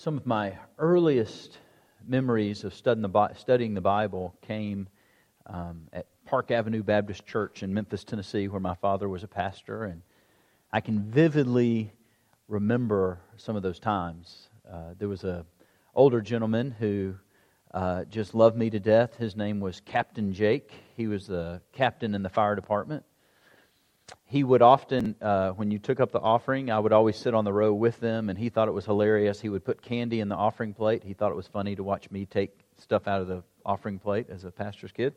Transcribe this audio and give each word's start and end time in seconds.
some 0.00 0.16
of 0.16 0.24
my 0.24 0.56
earliest 0.78 1.58
memories 2.08 2.64
of 2.64 2.72
studying 2.72 3.02
the, 3.74 3.80
Bible 3.82 4.34
came 4.40 4.88
um, 5.44 5.88
at 5.92 6.06
Park 6.24 6.50
Avenue 6.50 6.82
Baptist 6.82 7.26
Church 7.26 7.62
in 7.62 7.74
Memphis, 7.74 8.02
Tennessee, 8.02 8.48
where 8.48 8.62
my 8.62 8.74
father 8.76 9.10
was 9.10 9.24
a 9.24 9.28
pastor. 9.28 9.84
And 9.84 10.00
I 10.72 10.80
can 10.80 11.10
vividly 11.10 11.92
remember 12.48 13.20
some 13.36 13.56
of 13.56 13.62
those 13.62 13.78
times. 13.78 14.48
Uh, 14.66 14.94
there 14.98 15.08
was 15.10 15.24
a 15.24 15.44
older 15.94 16.22
gentleman 16.22 16.70
who 16.70 17.14
uh, 17.74 18.04
just 18.04 18.34
loved 18.34 18.56
me 18.56 18.70
to 18.70 18.80
death. 18.80 19.16
His 19.16 19.36
name 19.36 19.60
was 19.60 19.82
Captain 19.82 20.32
Jake. 20.32 20.72
He 20.96 21.08
was 21.08 21.26
the 21.26 21.60
captain 21.74 22.14
in 22.14 22.22
the 22.22 22.30
fire 22.30 22.56
department 22.56 23.04
he 24.26 24.44
would 24.44 24.62
often, 24.62 25.16
uh, 25.20 25.50
when 25.50 25.70
you 25.70 25.78
took 25.78 26.00
up 26.00 26.12
the 26.12 26.20
offering, 26.20 26.70
I 26.70 26.78
would 26.78 26.92
always 26.92 27.16
sit 27.16 27.34
on 27.34 27.44
the 27.44 27.52
row 27.52 27.72
with 27.72 27.98
them, 28.00 28.28
and 28.28 28.38
he 28.38 28.48
thought 28.48 28.68
it 28.68 28.72
was 28.72 28.84
hilarious. 28.84 29.40
He 29.40 29.48
would 29.48 29.64
put 29.64 29.82
candy 29.82 30.20
in 30.20 30.28
the 30.28 30.36
offering 30.36 30.72
plate. 30.72 31.02
He 31.04 31.14
thought 31.14 31.32
it 31.32 31.36
was 31.36 31.48
funny 31.48 31.74
to 31.76 31.82
watch 31.82 32.10
me 32.10 32.26
take 32.26 32.58
stuff 32.78 33.08
out 33.08 33.20
of 33.20 33.28
the 33.28 33.42
offering 33.64 33.98
plate 33.98 34.26
as 34.30 34.44
a 34.44 34.50
pastor's 34.50 34.92
kid. 34.92 35.14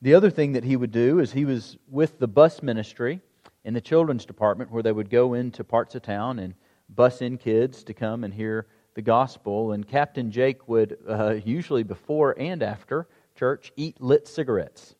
The 0.00 0.14
other 0.14 0.30
thing 0.30 0.52
that 0.52 0.64
he 0.64 0.76
would 0.76 0.92
do 0.92 1.18
is 1.18 1.32
he 1.32 1.44
was 1.44 1.76
with 1.88 2.18
the 2.18 2.28
bus 2.28 2.62
ministry 2.62 3.20
in 3.64 3.74
the 3.74 3.80
children's 3.80 4.24
department 4.24 4.70
where 4.70 4.82
they 4.82 4.92
would 4.92 5.10
go 5.10 5.34
into 5.34 5.64
parts 5.64 5.94
of 5.94 6.02
town 6.02 6.38
and 6.38 6.54
bus 6.88 7.20
in 7.20 7.36
kids 7.36 7.82
to 7.84 7.94
come 7.94 8.22
and 8.22 8.32
hear 8.32 8.66
the 8.94 9.02
gospel. 9.02 9.72
And 9.72 9.86
Captain 9.86 10.30
Jake 10.30 10.68
would, 10.68 10.98
uh, 11.08 11.36
usually 11.44 11.82
before 11.82 12.34
and 12.38 12.62
after 12.62 13.08
church, 13.34 13.72
eat 13.76 14.00
lit 14.00 14.28
cigarettes. 14.28 14.94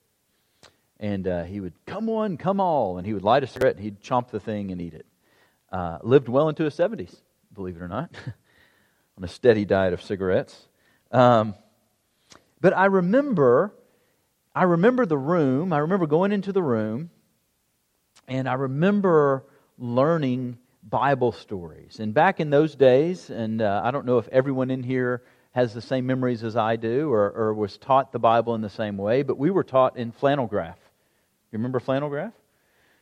And 1.01 1.29
uh, 1.29 1.45
he 1.45 1.61
would, 1.61 1.75
come 1.87 2.07
one, 2.07 2.37
come 2.37 2.61
all. 2.61 2.98
And 2.98 3.07
he 3.07 3.15
would 3.15 3.23
light 3.23 3.45
a 3.45 3.47
cigarette 3.47 3.77
and 3.77 3.84
he'd 3.84 4.01
chomp 4.01 4.30
the 4.30 4.41
thing 4.41 4.73
and 4.73 4.80
eat 4.80 4.95
it. 4.95 5.07
Uh, 5.71 5.99
lived 6.02 6.29
well 6.29 6.49
into 6.49 6.65
his 6.65 6.74
70s, 6.74 7.15
believe 7.55 7.77
it 7.77 7.82
or 7.82 7.88
not, 7.88 8.10
on 9.16 9.24
a 9.24 9.29
steady 9.29 9.65
diet 9.65 9.93
of 9.93 10.02
cigarettes. 10.02 10.68
Um, 11.13 11.55
but 12.60 12.77
I 12.77 12.87
remember, 12.87 13.73
I 14.55 14.65
remember 14.65 15.07
the 15.07 15.18
room. 15.18 15.73
I 15.73 15.79
remember 15.79 16.07
going 16.07 16.32
into 16.32 16.52
the 16.52 16.63
room, 16.63 17.10
and 18.27 18.49
I 18.49 18.55
remember 18.55 19.45
learning 19.79 20.59
Bible 20.83 21.33
stories. 21.33 22.01
And 22.01 22.15
back 22.15 22.40
in 22.40 22.51
those 22.51 22.74
days, 22.74 23.30
and 23.30 23.62
uh, 23.62 23.83
I 23.85 23.90
don't 23.90 24.07
know 24.07 24.18
if 24.18 24.29
everyone 24.29 24.71
in 24.71 24.83
here 24.83 25.23
has 25.52 25.74
the 25.74 25.83
same 25.83 26.07
memories 26.07 26.45
as 26.45 26.57
I 26.57 26.77
do 26.77 27.10
or, 27.12 27.30
or 27.30 27.55
was 27.55 27.77
taught 27.79 28.12
the 28.12 28.18
Bible 28.18 28.55
in 28.55 28.60
the 28.60 28.71
same 28.71 28.96
way, 28.96 29.23
but 29.23 29.38
we 29.38 29.51
were 29.51 29.65
taught 29.65 29.96
in 29.96 30.12
flannel 30.12 30.46
graph. 30.46 30.79
You 31.51 31.59
remember 31.59 31.80
flannel 31.80 32.09
graph? 32.09 32.35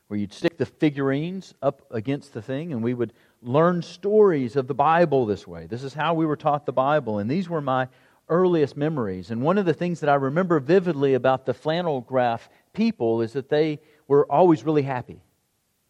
Where 0.08 0.18
you'd 0.18 0.32
stick 0.32 0.56
the 0.56 0.66
figurines 0.66 1.54
up 1.62 1.82
against 1.90 2.32
the 2.32 2.40
thing, 2.40 2.72
and 2.72 2.82
we 2.82 2.94
would 2.94 3.12
learn 3.42 3.82
stories 3.82 4.54
of 4.54 4.68
the 4.68 4.74
Bible 4.74 5.26
this 5.26 5.46
way. 5.48 5.66
This 5.66 5.82
is 5.82 5.94
how 5.94 6.14
we 6.14 6.26
were 6.26 6.36
taught 6.36 6.64
the 6.64 6.72
Bible, 6.72 7.18
and 7.18 7.28
these 7.28 7.48
were 7.48 7.60
my 7.60 7.88
earliest 8.28 8.76
memories. 8.76 9.30
And 9.30 9.42
one 9.42 9.58
of 9.58 9.66
the 9.66 9.74
things 9.74 10.00
that 10.00 10.08
I 10.08 10.14
remember 10.14 10.60
vividly 10.60 11.14
about 11.14 11.44
the 11.44 11.54
flannel 11.54 12.00
graph 12.00 12.48
people 12.72 13.20
is 13.22 13.32
that 13.32 13.48
they 13.48 13.80
were 14.06 14.30
always 14.30 14.64
really 14.64 14.82
happy. 14.82 15.20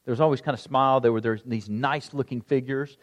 There 0.04 0.12
was 0.12 0.20
always 0.20 0.40
kind 0.40 0.54
of 0.54 0.60
smile. 0.60 1.00
There 1.00 1.12
were 1.12 1.20
there 1.20 1.38
these 1.44 1.68
nice 1.68 2.14
looking 2.14 2.40
figures. 2.40 2.96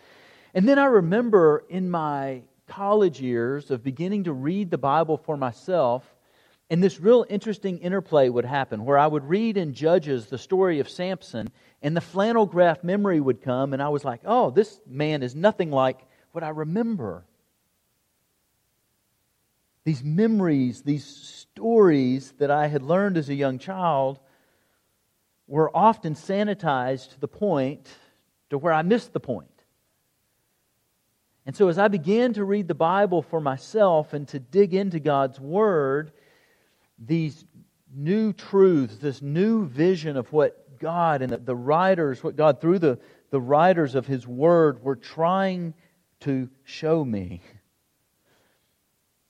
And 0.54 0.67
then 0.67 0.80
I 0.80 0.86
remember 0.86 1.66
in 1.70 1.90
my 1.90 2.42
college 2.67 3.20
years 3.20 3.72
of 3.72 3.84
beginning 3.84 4.23
to 4.23 4.34
read 4.34 4.72
the 4.72 4.78
Bible 4.78 5.17
for 5.17 5.36
myself 5.36 6.12
and 6.69 6.81
this 6.81 7.00
real 7.00 7.25
interesting 7.30 7.80
interplay 7.80 8.30
would 8.30 8.45
happen 8.45 8.86
where 8.86 8.97
I 8.97 9.08
would 9.08 9.23
read 9.25 9.58
in 9.58 9.73
Judges 9.73 10.28
the 10.28 10.38
story 10.38 10.80
of 10.80 10.89
Samson, 10.89 11.50
and 11.81 11.95
the 11.95 12.02
flannel 12.02 12.45
graph 12.45 12.83
memory 12.83 13.20
would 13.20 13.42
come, 13.42 13.73
and 13.73 13.81
I 13.81 13.89
was 13.89 14.05
like, 14.05 14.22
oh, 14.25 14.50
this 14.50 14.80
man 14.88 15.23
is 15.23 15.36
nothing 15.36 15.72
like 15.72 16.00
what 16.31 16.43
I 16.43 16.49
remember. 16.49 17.26
These 19.83 20.04
memories, 20.04 20.82
these 20.82 21.05
stories 21.05 22.33
that 22.38 22.49
I 22.49 22.67
had 22.67 22.82
learned 22.82 23.17
as 23.17 23.30
a 23.30 23.36
young 23.36 23.59
child 23.59 24.20
were 25.48 25.76
often 25.76 26.15
sanitized 26.15 27.11
to 27.11 27.20
the 27.20 27.27
point 27.27 27.89
to 28.49 28.58
where 28.58 28.73
I 28.73 28.82
missed 28.82 29.11
the 29.11 29.20
point. 29.20 29.49
And 31.45 31.55
so, 31.55 31.67
as 31.67 31.77
I 31.77 31.89
began 31.89 32.33
to 32.33 32.45
read 32.45 32.70
the 32.70 32.76
Bible 32.76 33.21
for 33.21 33.42
myself 33.42 34.14
and 34.14 34.26
to 34.30 34.39
dig 34.39 34.73
into 34.73 35.02
God's 35.02 35.39
Word, 35.42 36.14
these 36.99 37.45
new 37.93 38.33
truths, 38.33 38.98
this 38.98 39.21
new 39.21 39.65
vision 39.65 40.17
of 40.17 40.31
what 40.31 40.80
God 40.80 41.21
and 41.21 41.31
the, 41.45 41.55
writers, 41.55 42.23
what 42.23 42.36
God, 42.36 42.59
through 42.59 42.80
the, 42.80 42.99
the 43.30 43.42
writers 43.42 43.95
of 43.95 44.08
His 44.08 44.27
Word, 44.27 44.83
were 44.83 44.95
trying 44.95 45.73
to 46.21 46.49
show 46.64 47.03
me. 47.03 47.42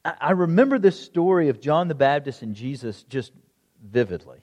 I, 0.04 0.14
I 0.20 0.32
remember 0.32 0.80
this 0.80 1.00
story 1.00 1.50
of 1.50 1.62
John 1.62 1.88
the 1.88 1.96
Baptist 1.96 2.42
and 2.42 2.56
Jesus 2.56 3.04
just 3.04 3.32
vividly. 3.84 4.40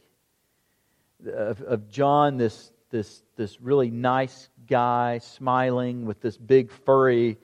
Of, 1.26 1.60
of 1.62 1.90
John, 1.90 2.36
this, 2.36 2.72
this, 2.90 3.22
this 3.36 3.60
really 3.60 3.90
nice 3.90 4.48
guy, 4.68 5.18
smiling 5.18 6.06
with 6.06 6.20
this 6.20 6.36
big 6.36 6.70
furry 6.70 7.38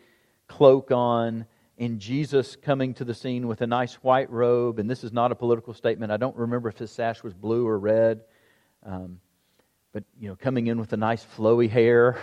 cloak 0.49 0.91
on 0.91 1.47
in 1.79 1.99
Jesus 1.99 2.57
coming 2.57 2.95
to 2.95 3.05
the 3.05 3.15
scene 3.15 3.47
with 3.47 3.61
a 3.61 3.67
nice 3.67 3.95
white 3.95 4.31
robe, 4.31 4.79
and 4.79 4.89
this 4.89 5.05
is 5.05 5.13
not 5.13 5.33
a 5.33 5.35
political 5.35 5.75
statement. 5.75 6.11
I 6.11 6.17
don't 6.17 6.37
remember 6.37 6.69
if 6.69 6.79
his 6.79 6.91
sash 6.91 7.23
was 7.23 7.35
blue 7.35 7.67
or 7.67 7.79
red, 7.79 8.23
um, 8.85 9.21
but 9.93 10.05
you 10.19 10.29
know, 10.29 10.37
coming 10.37 10.69
in 10.69 10.81
with 10.81 10.93
a 10.93 10.97
nice 10.97 11.25
flowy 11.37 11.69
hair. 11.69 12.19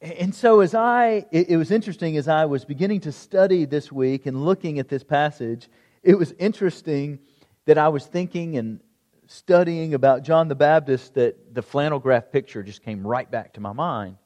And 0.00 0.34
so, 0.34 0.60
as 0.60 0.74
I, 0.74 1.26
it, 1.32 1.48
it 1.50 1.56
was 1.56 1.70
interesting 1.70 2.16
as 2.16 2.28
I 2.28 2.44
was 2.44 2.64
beginning 2.64 3.00
to 3.00 3.12
study 3.12 3.64
this 3.64 3.90
week 3.90 4.26
and 4.26 4.44
looking 4.44 4.78
at 4.78 4.88
this 4.88 5.02
passage, 5.02 5.68
it 6.02 6.16
was 6.16 6.32
interesting 6.32 7.18
that 7.64 7.78
I 7.78 7.88
was 7.88 8.06
thinking 8.06 8.58
and 8.58 8.80
studying 9.26 9.94
about 9.94 10.22
John 10.22 10.48
the 10.48 10.54
Baptist 10.54 11.14
that 11.14 11.54
the 11.54 11.62
flannel 11.62 11.98
graph 11.98 12.30
picture 12.30 12.62
just 12.62 12.82
came 12.82 13.04
right 13.04 13.28
back 13.28 13.54
to 13.54 13.60
my 13.60 13.72
mind. 13.72 14.18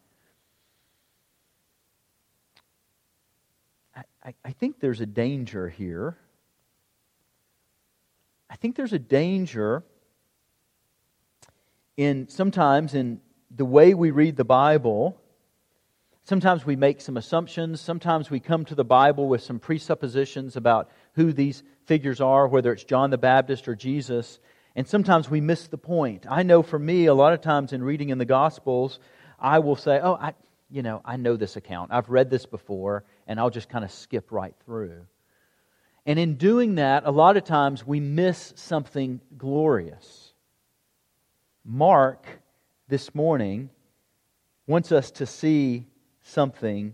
I, 4.25 4.35
I 4.45 4.53
think 4.53 4.81
there's 4.81 5.01
a 5.01 5.07
danger 5.07 5.69
here. 5.69 6.17
I 8.51 8.57
think 8.57 8.77
there's 8.77 8.93
a 8.93 8.99
danger 8.99 9.85
in 11.97 12.29
sometimes 12.29 12.95
in 12.95 13.21
the 13.51 13.65
way 13.65 13.95
we 13.95 14.11
read 14.11 14.37
the 14.37 14.45
Bible. 14.45 15.21
Sometimes 16.25 16.67
we 16.67 16.77
make 16.77 17.01
some 17.01 17.17
assumptions. 17.17 17.81
Sometimes 17.81 18.31
we 18.31 18.41
come 18.41 18.65
to 18.67 18.75
the 18.75 18.85
Bible 18.85 19.27
with 19.27 19.43
some 19.43 19.59
presuppositions 19.59 20.57
about 20.57 20.91
who 21.15 21.33
these 21.33 21.63
figures 21.87 22.21
are, 22.21 22.47
whether 22.47 22.73
it's 22.73 22.85
John 22.85 23.11
the 23.11 23.19
Baptist 23.19 23.69
or 23.69 23.75
Jesus. 23.75 24.39
And 24.77 24.87
sometimes 24.87 25.31
we 25.31 25.41
miss 25.41 25.67
the 25.67 25.79
point. 25.79 26.27
I 26.29 26.43
know 26.43 26.63
for 26.63 26.79
me, 26.79 27.07
a 27.07 27.15
lot 27.15 27.33
of 27.33 27.41
times 27.41 27.73
in 27.73 27.83
reading 27.83 28.11
in 28.11 28.19
the 28.19 28.25
Gospels, 28.25 29.01
I 29.39 29.61
will 29.61 29.77
say, 29.77 29.99
oh, 30.03 30.15
I, 30.15 30.35
you 30.71 30.83
know, 30.83 31.01
I 31.05 31.17
know 31.17 31.37
this 31.37 31.57
account. 31.57 31.91
I've 31.93 32.09
read 32.09 32.31
this 32.31 32.47
before, 32.47 33.05
and 33.31 33.39
I'll 33.39 33.49
just 33.49 33.69
kind 33.69 33.85
of 33.85 33.93
skip 33.93 34.33
right 34.33 34.57
through. 34.65 35.07
And 36.05 36.19
in 36.19 36.35
doing 36.35 36.75
that, 36.75 37.05
a 37.07 37.13
lot 37.13 37.37
of 37.37 37.45
times 37.45 37.87
we 37.87 38.01
miss 38.01 38.53
something 38.57 39.21
glorious. 39.39 40.35
Mark, 41.65 42.27
this 42.89 43.15
morning, 43.15 43.71
wants 44.67 44.91
us 44.91 45.13
to 45.13 45.27
see 45.27 45.87
something 46.23 46.93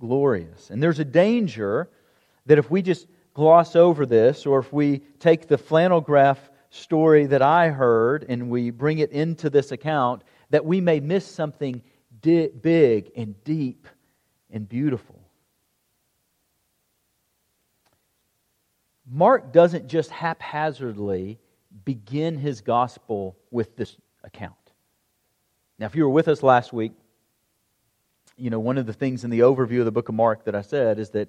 glorious. 0.00 0.70
And 0.70 0.82
there's 0.82 0.98
a 0.98 1.04
danger 1.04 1.90
that 2.46 2.56
if 2.56 2.70
we 2.70 2.80
just 2.80 3.06
gloss 3.34 3.76
over 3.76 4.06
this, 4.06 4.46
or 4.46 4.60
if 4.60 4.72
we 4.72 5.00
take 5.20 5.46
the 5.46 5.58
flannel 5.58 6.00
graph 6.00 6.40
story 6.70 7.26
that 7.26 7.42
I 7.42 7.68
heard 7.68 8.24
and 8.26 8.48
we 8.48 8.70
bring 8.70 9.00
it 9.00 9.10
into 9.12 9.50
this 9.50 9.72
account, 9.72 10.22
that 10.48 10.64
we 10.64 10.80
may 10.80 11.00
miss 11.00 11.26
something 11.26 11.82
di- 12.22 12.48
big 12.48 13.10
and 13.14 13.44
deep 13.44 13.86
and 14.50 14.66
beautiful. 14.66 15.25
Mark 19.08 19.52
doesn't 19.52 19.88
just 19.88 20.10
haphazardly 20.10 21.38
begin 21.84 22.36
his 22.38 22.60
gospel 22.60 23.36
with 23.50 23.76
this 23.76 23.96
account. 24.24 24.54
Now, 25.78 25.86
if 25.86 25.94
you 25.94 26.04
were 26.04 26.10
with 26.10 26.28
us 26.28 26.42
last 26.42 26.72
week, 26.72 26.92
you 28.36 28.50
know, 28.50 28.58
one 28.58 28.78
of 28.78 28.86
the 28.86 28.92
things 28.92 29.24
in 29.24 29.30
the 29.30 29.40
overview 29.40 29.80
of 29.80 29.84
the 29.84 29.92
book 29.92 30.08
of 30.08 30.14
Mark 30.14 30.44
that 30.44 30.54
I 30.54 30.62
said 30.62 30.98
is 30.98 31.10
that, 31.10 31.28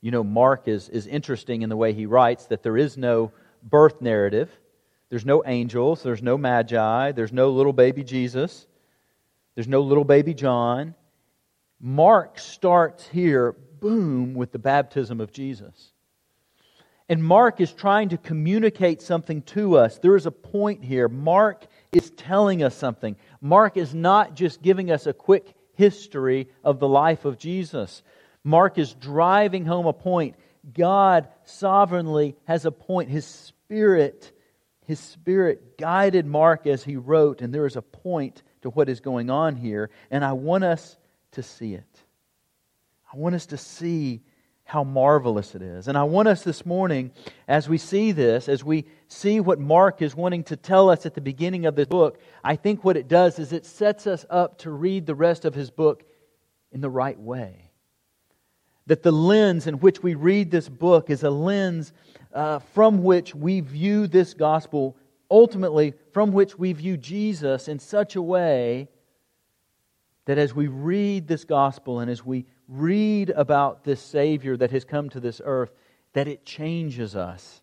you 0.00 0.10
know, 0.10 0.22
Mark 0.22 0.68
is, 0.68 0.88
is 0.88 1.06
interesting 1.06 1.62
in 1.62 1.68
the 1.68 1.76
way 1.76 1.92
he 1.92 2.06
writes 2.06 2.46
that 2.46 2.62
there 2.62 2.76
is 2.76 2.96
no 2.96 3.32
birth 3.62 4.00
narrative. 4.00 4.50
There's 5.08 5.26
no 5.26 5.42
angels. 5.44 6.02
There's 6.02 6.22
no 6.22 6.38
magi. 6.38 7.12
There's 7.12 7.32
no 7.32 7.50
little 7.50 7.72
baby 7.72 8.04
Jesus. 8.04 8.66
There's 9.54 9.68
no 9.68 9.80
little 9.80 10.04
baby 10.04 10.34
John. 10.34 10.94
Mark 11.80 12.38
starts 12.38 13.06
here, 13.08 13.52
boom, 13.80 14.34
with 14.34 14.52
the 14.52 14.58
baptism 14.58 15.20
of 15.20 15.32
Jesus. 15.32 15.92
And 17.08 17.22
Mark 17.22 17.60
is 17.60 17.72
trying 17.72 18.08
to 18.08 18.18
communicate 18.18 19.00
something 19.00 19.42
to 19.42 19.76
us. 19.76 19.98
There 19.98 20.16
is 20.16 20.26
a 20.26 20.32
point 20.32 20.84
here. 20.84 21.08
Mark 21.08 21.66
is 21.92 22.10
telling 22.10 22.62
us 22.62 22.74
something. 22.74 23.16
Mark 23.40 23.76
is 23.76 23.94
not 23.94 24.34
just 24.34 24.60
giving 24.60 24.90
us 24.90 25.06
a 25.06 25.12
quick 25.12 25.54
history 25.74 26.48
of 26.64 26.80
the 26.80 26.88
life 26.88 27.24
of 27.24 27.38
Jesus. 27.38 28.02
Mark 28.42 28.78
is 28.78 28.94
driving 28.94 29.64
home 29.64 29.86
a 29.86 29.92
point. 29.92 30.34
God 30.72 31.28
sovereignly 31.44 32.34
has 32.44 32.64
a 32.64 32.72
point. 32.72 33.08
His 33.08 33.24
Spirit, 33.24 34.32
His 34.86 34.98
Spirit 34.98 35.78
guided 35.78 36.26
Mark 36.26 36.66
as 36.66 36.82
he 36.82 36.96
wrote, 36.96 37.40
and 37.40 37.54
there 37.54 37.66
is 37.66 37.76
a 37.76 37.82
point 37.82 38.42
to 38.62 38.70
what 38.70 38.88
is 38.88 39.00
going 39.00 39.30
on 39.30 39.54
here, 39.54 39.90
and 40.10 40.24
I 40.24 40.32
want 40.32 40.64
us 40.64 40.96
to 41.32 41.42
see 41.42 41.74
it. 41.74 41.84
I 43.12 43.16
want 43.16 43.36
us 43.36 43.46
to 43.46 43.56
see 43.56 44.22
how 44.66 44.82
marvelous 44.82 45.54
it 45.54 45.62
is. 45.62 45.86
And 45.86 45.96
I 45.96 46.02
want 46.02 46.26
us 46.26 46.42
this 46.42 46.66
morning, 46.66 47.12
as 47.46 47.68
we 47.68 47.78
see 47.78 48.10
this, 48.10 48.48
as 48.48 48.64
we 48.64 48.84
see 49.06 49.38
what 49.38 49.60
Mark 49.60 50.02
is 50.02 50.16
wanting 50.16 50.42
to 50.44 50.56
tell 50.56 50.90
us 50.90 51.06
at 51.06 51.14
the 51.14 51.20
beginning 51.20 51.66
of 51.66 51.76
this 51.76 51.86
book, 51.86 52.20
I 52.42 52.56
think 52.56 52.82
what 52.82 52.96
it 52.96 53.06
does 53.06 53.38
is 53.38 53.52
it 53.52 53.64
sets 53.64 54.08
us 54.08 54.26
up 54.28 54.58
to 54.58 54.72
read 54.72 55.06
the 55.06 55.14
rest 55.14 55.44
of 55.44 55.54
his 55.54 55.70
book 55.70 56.02
in 56.72 56.80
the 56.80 56.90
right 56.90 57.18
way. 57.18 57.70
That 58.88 59.04
the 59.04 59.12
lens 59.12 59.68
in 59.68 59.74
which 59.74 60.02
we 60.02 60.16
read 60.16 60.50
this 60.50 60.68
book 60.68 61.10
is 61.10 61.22
a 61.22 61.30
lens 61.30 61.92
uh, 62.34 62.58
from 62.58 63.04
which 63.04 63.36
we 63.36 63.60
view 63.60 64.08
this 64.08 64.34
gospel, 64.34 64.96
ultimately, 65.30 65.94
from 66.12 66.32
which 66.32 66.58
we 66.58 66.72
view 66.72 66.96
Jesus 66.96 67.68
in 67.68 67.78
such 67.78 68.16
a 68.16 68.22
way 68.22 68.88
that 70.24 70.38
as 70.38 70.52
we 70.52 70.66
read 70.66 71.28
this 71.28 71.44
gospel 71.44 72.00
and 72.00 72.10
as 72.10 72.26
we 72.26 72.46
read 72.68 73.30
about 73.30 73.84
this 73.84 74.00
Savior 74.00 74.56
that 74.56 74.70
has 74.70 74.84
come 74.84 75.08
to 75.10 75.20
this 75.20 75.40
earth, 75.44 75.70
that 76.12 76.28
it 76.28 76.44
changes 76.44 77.14
us. 77.14 77.62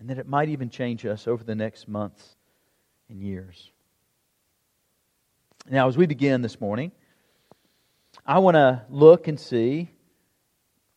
And 0.00 0.10
that 0.10 0.18
it 0.18 0.28
might 0.28 0.48
even 0.48 0.70
change 0.70 1.06
us 1.06 1.26
over 1.26 1.44
the 1.44 1.54
next 1.54 1.88
months 1.88 2.36
and 3.08 3.22
years. 3.22 3.70
Now, 5.70 5.88
as 5.88 5.96
we 5.96 6.06
begin 6.06 6.42
this 6.42 6.60
morning, 6.60 6.92
I 8.26 8.38
want 8.40 8.56
to 8.56 8.82
look 8.90 9.28
and 9.28 9.38
see. 9.40 9.88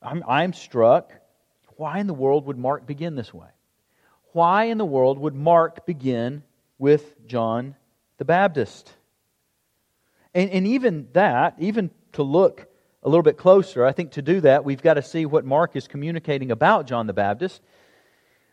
I'm, 0.02 0.24
I'm 0.28 0.54
struck. 0.54 1.14
Why 1.78 2.00
in 2.00 2.08
the 2.08 2.14
world 2.14 2.46
would 2.48 2.58
Mark 2.58 2.86
begin 2.86 3.16
this 3.16 3.34
way? 3.34 3.48
Why 4.34 4.66
in 4.66 4.78
the 4.78 4.86
world 4.86 5.20
would 5.20 5.36
Mark 5.36 5.86
begin 5.86 6.44
with 6.78 7.16
John 7.28 7.76
the 8.18 8.26
Baptist? 8.26 8.92
And, 10.34 10.50
and 10.50 10.68
even 10.68 11.08
that, 11.14 11.56
even 11.60 11.92
to 12.18 12.24
look 12.24 12.68
a 13.04 13.10
little 13.10 13.24
bit 13.24 13.38
closer, 13.38 13.86
I 13.86 13.94
think 13.94 14.12
to 14.12 14.22
do 14.22 14.42
that, 14.42 14.66
we've 14.66 14.82
got 14.82 14.96
to 14.96 15.02
see 15.02 15.26
what 15.26 15.46
Mark 15.46 15.76
is 15.76 15.88
communicating 15.88 16.52
about 16.52 16.88
John 16.88 17.08
the 17.08 17.14
Baptist. 17.14 17.62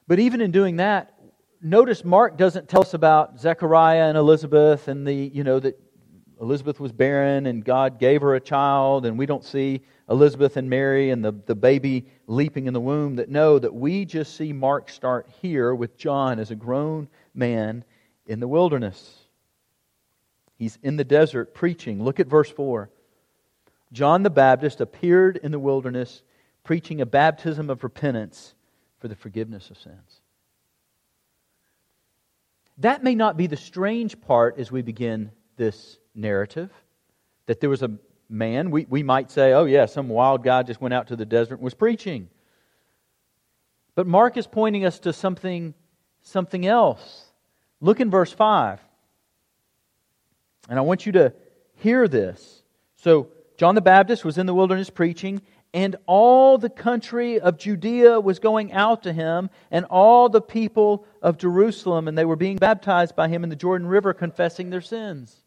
But 0.07 0.19
even 0.19 0.41
in 0.41 0.51
doing 0.51 0.77
that, 0.77 1.15
notice 1.61 2.05
Mark 2.05 2.37
doesn't 2.37 2.69
tell 2.69 2.83
us 2.83 2.95
about 2.95 3.41
Zechariah 3.41 4.09
and 4.09 4.19
Elizabeth 4.19 4.89
and 4.89 5.07
the, 5.07 5.15
you 5.15 5.45
know, 5.45 5.59
that 5.61 5.81
Elizabeth 6.41 6.79
was 6.79 6.93
barren 6.93 7.47
and 7.47 7.65
God 7.65 7.99
gave 7.99 8.21
her 8.21 8.35
a 8.35 8.41
child, 8.41 9.07
and 9.07 9.19
we 9.19 9.27
don't 9.27 9.45
see 9.45 9.81
Elizabeth 10.11 10.59
and 10.59 10.69
Mary 10.69 11.11
and 11.11 11.25
the, 11.25 11.33
the 11.47 11.55
baby 11.55 12.07
leaping 12.27 12.67
in 12.67 12.75
the 12.75 12.81
womb. 12.81 13.17
That 13.17 13.31
no, 13.31 13.59
that 13.59 13.75
we 13.75 14.05
just 14.05 14.37
see 14.37 14.53
Mark 14.53 14.91
start 14.91 15.29
here 15.41 15.75
with 15.75 15.97
John 15.97 16.39
as 16.39 16.51
a 16.51 16.55
grown 16.55 17.09
man 17.35 17.83
in 18.27 18.41
the 18.41 18.49
wilderness. 18.49 19.21
He's 20.57 20.79
in 20.83 20.97
the 20.97 21.05
desert 21.05 21.55
preaching. 21.55 22.03
Look 22.03 22.21
at 22.21 22.27
verse 22.27 22.51
4. 22.51 22.91
John 23.93 24.23
the 24.23 24.31
Baptist 24.31 24.81
appeared 24.81 25.37
in 25.37 25.53
the 25.53 25.59
wilderness 25.59 26.23
preaching 26.65 27.01
a 27.01 27.07
baptism 27.07 27.71
of 27.71 27.85
repentance 27.85 28.55
for 28.99 29.09
the 29.09 29.15
forgiveness 29.15 29.71
of 29.71 29.79
sins. 29.79 30.21
That 32.79 33.05
may 33.05 33.15
not 33.15 33.37
be 33.37 33.47
the 33.47 33.57
strange 33.57 34.21
part 34.21 34.59
as 34.59 34.73
we 34.73 34.83
begin 34.83 35.31
this 35.57 35.99
narrative, 36.15 36.71
that 37.47 37.61
there 37.61 37.71
was 37.71 37.83
a 37.83 37.93
man, 38.29 38.71
we, 38.71 38.87
we 38.89 39.03
might 39.03 39.31
say, 39.31 39.53
oh, 39.53 39.65
yeah, 39.65 39.87
some 39.87 40.09
wild 40.09 40.43
guy 40.43 40.63
just 40.63 40.81
went 40.81 40.95
out 40.95 41.09
to 41.09 41.17
the 41.17 41.27
desert 41.27 41.57
and 41.57 41.63
was 41.63 41.75
preaching. 41.75 42.29
But 43.95 44.07
Mark 44.07 44.37
is 44.37 44.47
pointing 44.47 44.85
us 44.85 44.99
to 45.01 45.13
something, 45.13 45.75
something 46.23 46.67
else. 46.67 47.27
Look 47.81 48.01
in 48.01 48.11
verse 48.11 48.33
5. 48.33 48.81
And 50.69 50.79
I 50.79 50.83
want 50.83 51.07
you 51.07 51.13
to 51.13 51.33
hear 51.77 52.09
this. 52.09 52.63
So, 52.97 53.29
John 53.56 53.75
the 53.75 53.81
Baptist 53.81 54.25
was 54.25 54.39
in 54.39 54.47
the 54.47 54.55
wilderness 54.55 54.91
preaching, 54.91 55.43
and 55.73 55.97
all 56.06 56.59
the 56.59 56.71
country 56.71 57.41
of 57.41 57.59
Judea 57.59 58.21
was 58.21 58.39
going 58.39 58.73
out 58.73 59.03
to 59.05 59.12
him, 59.12 59.51
and 59.71 59.85
all 59.87 60.29
the 60.29 60.41
people 60.41 61.05
of 61.23 61.39
Jerusalem, 61.39 62.09
and 62.09 62.17
they 62.17 62.25
were 62.25 62.37
being 62.37 62.56
baptized 62.56 63.17
by 63.17 63.29
him 63.29 63.45
in 63.45 63.51
the 63.51 63.56
Jordan 63.56 63.87
River, 63.87 64.12
confessing 64.12 64.71
their 64.71 64.81
sins. 64.81 65.45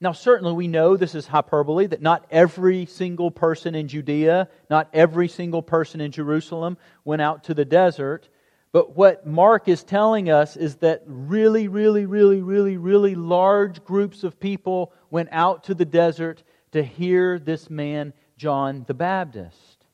Now, 0.00 0.10
certainly 0.10 0.52
we 0.52 0.66
know 0.66 0.96
this 0.96 1.14
is 1.14 1.28
hyperbole, 1.28 1.86
that 1.86 2.02
not 2.02 2.26
every 2.28 2.86
single 2.86 3.30
person 3.30 3.76
in 3.76 3.86
Judea, 3.86 4.48
not 4.68 4.88
every 4.92 5.28
single 5.28 5.62
person 5.62 6.00
in 6.00 6.10
Jerusalem 6.10 6.76
went 7.04 7.22
out 7.22 7.44
to 7.44 7.54
the 7.54 7.64
desert. 7.64 8.28
But 8.72 8.96
what 8.96 9.26
Mark 9.26 9.68
is 9.68 9.84
telling 9.84 10.28
us 10.28 10.56
is 10.56 10.76
that 10.76 11.02
really, 11.06 11.68
really, 11.68 12.06
really, 12.06 12.42
really, 12.42 12.78
really 12.78 13.14
large 13.14 13.84
groups 13.84 14.24
of 14.24 14.40
people 14.40 14.92
went 15.12 15.28
out 15.30 15.64
to 15.64 15.74
the 15.74 15.84
desert 15.84 16.42
to 16.72 16.82
hear 16.82 17.38
this 17.38 17.68
man, 17.68 18.14
John 18.38 18.84
the 18.88 18.94
Baptist. 18.94 19.84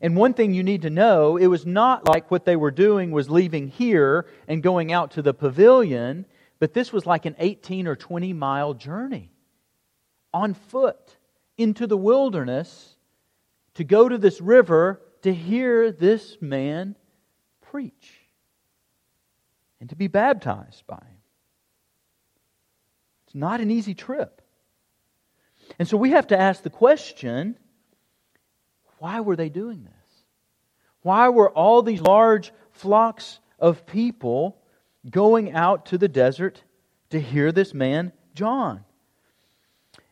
And 0.00 0.14
one 0.14 0.34
thing 0.34 0.52
you 0.52 0.62
need 0.62 0.82
to 0.82 0.90
know 0.90 1.38
it 1.38 1.46
was 1.46 1.64
not 1.64 2.06
like 2.06 2.30
what 2.30 2.44
they 2.44 2.56
were 2.56 2.70
doing 2.70 3.10
was 3.10 3.30
leaving 3.30 3.68
here 3.68 4.26
and 4.46 4.62
going 4.62 4.92
out 4.92 5.12
to 5.12 5.22
the 5.22 5.32
pavilion, 5.32 6.26
but 6.58 6.74
this 6.74 6.92
was 6.92 7.06
like 7.06 7.24
an 7.24 7.34
18 7.38 7.86
or 7.86 7.96
20 7.96 8.34
mile 8.34 8.74
journey 8.74 9.30
on 10.34 10.52
foot 10.52 11.16
into 11.56 11.86
the 11.86 11.96
wilderness 11.96 12.96
to 13.74 13.84
go 13.84 14.06
to 14.06 14.18
this 14.18 14.42
river 14.42 15.00
to 15.22 15.32
hear 15.32 15.90
this 15.90 16.36
man 16.42 16.94
preach 17.62 18.12
and 19.80 19.88
to 19.88 19.96
be 19.96 20.08
baptized 20.08 20.86
by 20.86 20.96
him. 20.96 21.13
It's 23.34 23.40
not 23.40 23.60
an 23.60 23.68
easy 23.68 23.94
trip. 23.94 24.42
And 25.76 25.88
so 25.88 25.96
we 25.96 26.10
have 26.10 26.28
to 26.28 26.38
ask 26.38 26.62
the 26.62 26.70
question 26.70 27.56
why 28.98 29.20
were 29.20 29.34
they 29.34 29.48
doing 29.48 29.82
this? 29.82 30.24
Why 31.02 31.28
were 31.30 31.50
all 31.50 31.82
these 31.82 32.00
large 32.00 32.52
flocks 32.70 33.40
of 33.58 33.86
people 33.86 34.56
going 35.10 35.52
out 35.52 35.86
to 35.86 35.98
the 35.98 36.06
desert 36.06 36.62
to 37.10 37.20
hear 37.20 37.50
this 37.50 37.74
man, 37.74 38.12
John? 38.34 38.84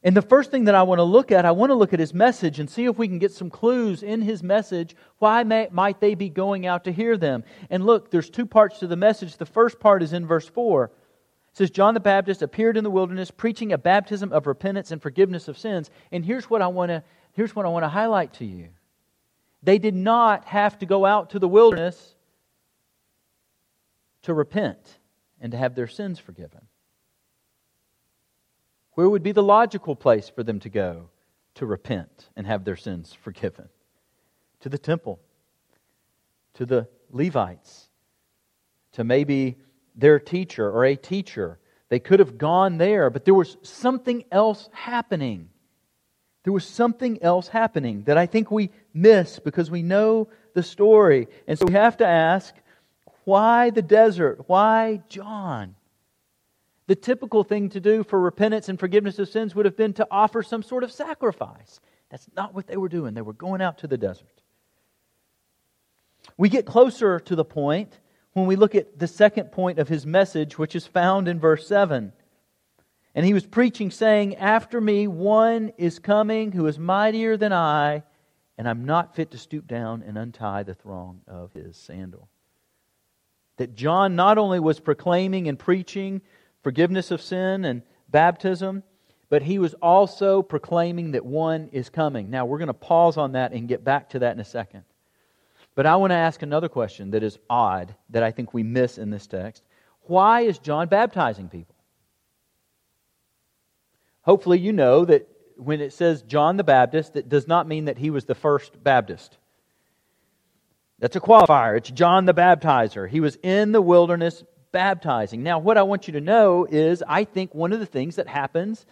And 0.02 0.16
the 0.16 0.23
first 0.23 0.50
thing 0.50 0.64
that 0.64 0.75
I 0.75 0.82
want 0.82 0.99
to 0.99 1.04
look 1.04 1.30
at, 1.30 1.44
I 1.44 1.52
want 1.52 1.70
to 1.70 1.76
look 1.76 1.92
at 1.92 2.00
his 2.00 2.12
message 2.12 2.58
and 2.58 2.68
see 2.68 2.87
if 2.87 2.99
we 2.99 3.06
can 3.06 3.20
get 3.20 3.30
some 3.30 3.50
clues 3.50 4.02
in 4.02 4.20
his 4.20 4.42
message. 4.42 4.97
Why 5.20 5.44
may, 5.44 5.68
might 5.70 6.00
they 6.00 6.16
be 6.16 6.28
going 6.28 6.66
out 6.66 6.85
to 6.85 6.92
hear 6.92 7.16
them? 7.16 7.44
And 7.70 7.87
look, 7.87 8.11
there's 8.11 8.28
two 8.28 8.47
parts 8.47 8.80
to 8.80 8.88
the 8.88 8.97
message. 8.97 9.37
The 9.37 9.47
first 9.47 9.78
part 9.78 10.02
is 10.02 10.12
in 10.12 10.26
verse 10.26 10.49
4. 10.49 10.90
Says, 11.52 11.71
John 11.71 11.94
the 11.94 12.00
Baptist 12.00 12.40
appeared 12.40 12.76
in 12.76 12.85
the 12.85 12.90
wilderness 12.90 13.30
preaching 13.30 13.73
a 13.73 13.78
baptism 13.78 14.32
of 14.32 14.47
repentance 14.47 14.90
and 14.90 15.02
forgiveness 15.02 15.49
of 15.49 15.59
sins. 15.59 15.90
And 16.11 16.25
here's 16.25 16.49
what 16.49 16.62
I 16.62 16.66
want 16.68 16.88
to, 16.90 17.02
here's 17.32 17.54
what 17.54 17.66
I 17.66 17.68
want 17.68 17.85
to 17.85 17.88
highlight 17.88 18.32
to 18.35 18.44
you. 18.44 18.68
They 19.62 19.78
did 19.78 19.94
not 19.94 20.47
have 20.47 20.78
to 20.78 20.87
go 20.87 21.04
out 21.04 21.30
to 21.30 21.38
the 21.38 21.49
wilderness 21.49 22.14
to 24.23 24.32
repent 24.35 24.99
and 25.40 25.52
to 25.52 25.59
have 25.59 25.75
their 25.75 25.87
sins 25.87 26.18
forgiven. 26.18 26.62
Where 28.94 29.09
would 29.09 29.23
be 29.23 29.32
the 29.32 29.42
logical 29.42 29.94
place 29.94 30.28
for 30.28 30.42
them 30.42 30.61
to 30.61 30.68
go 30.68 31.11
to 31.54 31.66
repent 31.66 32.30
and 32.35 32.47
have 32.47 32.64
their 32.64 32.76
sins 32.76 33.12
forgiven? 33.12 33.68
To 34.61 34.68
the 34.68 34.78
temple, 34.78 35.21
to 36.54 36.64
the 36.64 36.88
Levites, 37.11 37.88
to 38.92 39.04
maybe 39.04 39.59
their 39.94 40.18
teacher 40.18 40.68
or 40.70 40.84
a 40.84 40.96
teacher. 40.96 41.58
They 41.88 41.99
could 41.99 42.20
have 42.20 42.38
gone 42.38 42.78
there, 42.78 43.11
but 43.11 43.25
there 43.25 43.34
was 43.34 43.56
something 43.62 44.25
else 44.32 44.68
happening. 44.72 45.50
There 46.44 46.52
was 46.52 46.64
something 46.64 47.22
else 47.22 47.49
happening 47.49 48.04
that 48.04 48.18
I 48.18 48.26
think 48.26 48.50
we 48.50 48.70
miss 48.94 49.38
because 49.38 49.70
we 49.70 49.82
know 49.82 50.28
the 50.54 50.62
story. 50.62 51.28
And 51.46 51.58
so 51.58 51.66
we 51.66 51.75
have 51.75 51.99
to 51.99 52.06
ask 52.06 52.54
why 53.25 53.70
the 53.70 53.82
desert? 53.82 54.49
Why 54.49 55.02
John? 55.08 55.76
The 56.88 56.96
typical 56.96 57.44
thing 57.44 57.68
to 57.70 57.80
do 57.80 58.02
for 58.02 58.18
repentance 58.18 58.68
and 58.68 58.78
forgiveness 58.78 59.18
of 59.18 59.28
sins 59.28 59.54
would 59.54 59.66
have 59.66 59.76
been 59.76 59.92
to 59.94 60.08
offer 60.11 60.42
some 60.42 60.62
sort 60.62 60.82
of 60.82 60.90
sacrifice. 60.90 61.80
That's 62.11 62.28
not 62.37 62.54
what 62.54 62.66
they 62.66 62.76
were 62.76 62.88
doing. 62.88 63.14
They 63.14 63.22
were 63.22 63.32
going 63.32 63.62
out 63.62 63.78
to 63.78 63.87
the 63.87 63.96
desert. 63.96 64.42
We 66.37 66.49
get 66.49 66.66
closer 66.66 67.20
to 67.20 67.37
the 67.37 67.44
point 67.44 67.99
when 68.32 68.46
we 68.46 68.56
look 68.56 68.74
at 68.74 68.98
the 68.98 69.06
second 69.06 69.52
point 69.52 69.78
of 69.78 69.88
his 69.88 70.06
message, 70.06 70.58
which 70.58 70.74
is 70.74 70.86
found 70.86 71.28
in 71.28 71.38
verse 71.38 71.66
7. 71.66 72.12
And 73.14 73.26
he 73.26 73.34
was 73.34 73.46
preaching, 73.46 73.90
saying, 73.90 74.36
After 74.36 74.80
me 74.80 75.06
one 75.06 75.72
is 75.76 75.98
coming 75.98 76.52
who 76.52 76.66
is 76.66 76.78
mightier 76.78 77.36
than 77.36 77.52
I, 77.52 78.04
and 78.56 78.68
I'm 78.68 78.84
not 78.84 79.14
fit 79.14 79.30
to 79.32 79.38
stoop 79.38 79.66
down 79.66 80.02
and 80.02 80.16
untie 80.16 80.62
the 80.62 80.74
thong 80.74 81.20
of 81.26 81.52
his 81.52 81.76
sandal 81.76 82.28
that 83.56 83.74
John 83.74 84.16
not 84.16 84.38
only 84.38 84.60
was 84.60 84.80
proclaiming 84.80 85.48
and 85.48 85.58
preaching 85.58 86.20
forgiveness 86.62 87.10
of 87.10 87.20
sin 87.20 87.64
and 87.64 87.82
baptism, 88.08 88.82
but 89.28 89.42
he 89.42 89.58
was 89.58 89.74
also 89.74 90.42
proclaiming 90.42 91.12
that 91.12 91.24
one 91.24 91.68
is 91.72 91.88
coming. 91.88 92.30
Now, 92.30 92.44
we're 92.44 92.58
going 92.58 92.66
to 92.66 92.74
pause 92.74 93.16
on 93.16 93.32
that 93.32 93.52
and 93.52 93.68
get 93.68 93.84
back 93.84 94.10
to 94.10 94.18
that 94.20 94.34
in 94.34 94.40
a 94.40 94.44
second. 94.44 94.82
But 95.75 95.87
I 95.87 95.97
want 95.97 96.11
to 96.11 96.17
ask 96.17 96.43
another 96.43 96.69
question 96.69 97.12
that 97.12 97.23
is 97.23 97.38
odd 97.49 97.95
that 98.11 98.23
I 98.23 98.31
think 98.31 98.52
we 98.52 98.62
miss 98.62 98.99
in 98.99 99.11
this 99.11 99.26
text. 99.26 99.62
Why 100.02 100.43
is 100.43 100.59
John 100.59 100.88
baptizing 100.88 101.49
people? 101.49 101.75
Hopefully, 104.23 104.59
you 104.59 104.73
know 104.73 105.05
that 105.05 105.29
when 105.57 105.81
it 105.81 105.93
says 105.93 106.23
John 106.23 106.57
the 106.57 106.64
Baptist, 106.64 107.17
it 107.17 107.29
does 107.29 107.49
not 107.49 107.67
mean 107.67 107.87
that 107.87 107.99
he 107.99 108.11
was 108.11 108.25
the 108.25 108.35
first 108.35 108.83
Baptist. 108.83 109.37
That's 110.99 111.17
a 111.17 111.21
qualifier. 111.21 111.76
It's 111.76 111.91
John 111.91 112.26
the 112.26 112.35
Baptizer. 112.35 113.09
He 113.09 113.21
was 113.21 113.37
in 113.43 113.73
the 113.73 113.83
wilderness 113.83 114.45
baptizing. 114.71 115.43
Now, 115.43 115.59
what 115.59 115.76
I 115.76 115.83
want 115.83 116.07
you 116.07 116.12
to 116.14 116.21
know 116.21 116.67
is 116.69 117.02
I 117.07 117.25
think 117.25 117.55
one 117.55 117.73
of 117.73 117.81
the 117.81 117.87
things 117.87 118.17
that 118.17 118.29
happens 118.29 118.87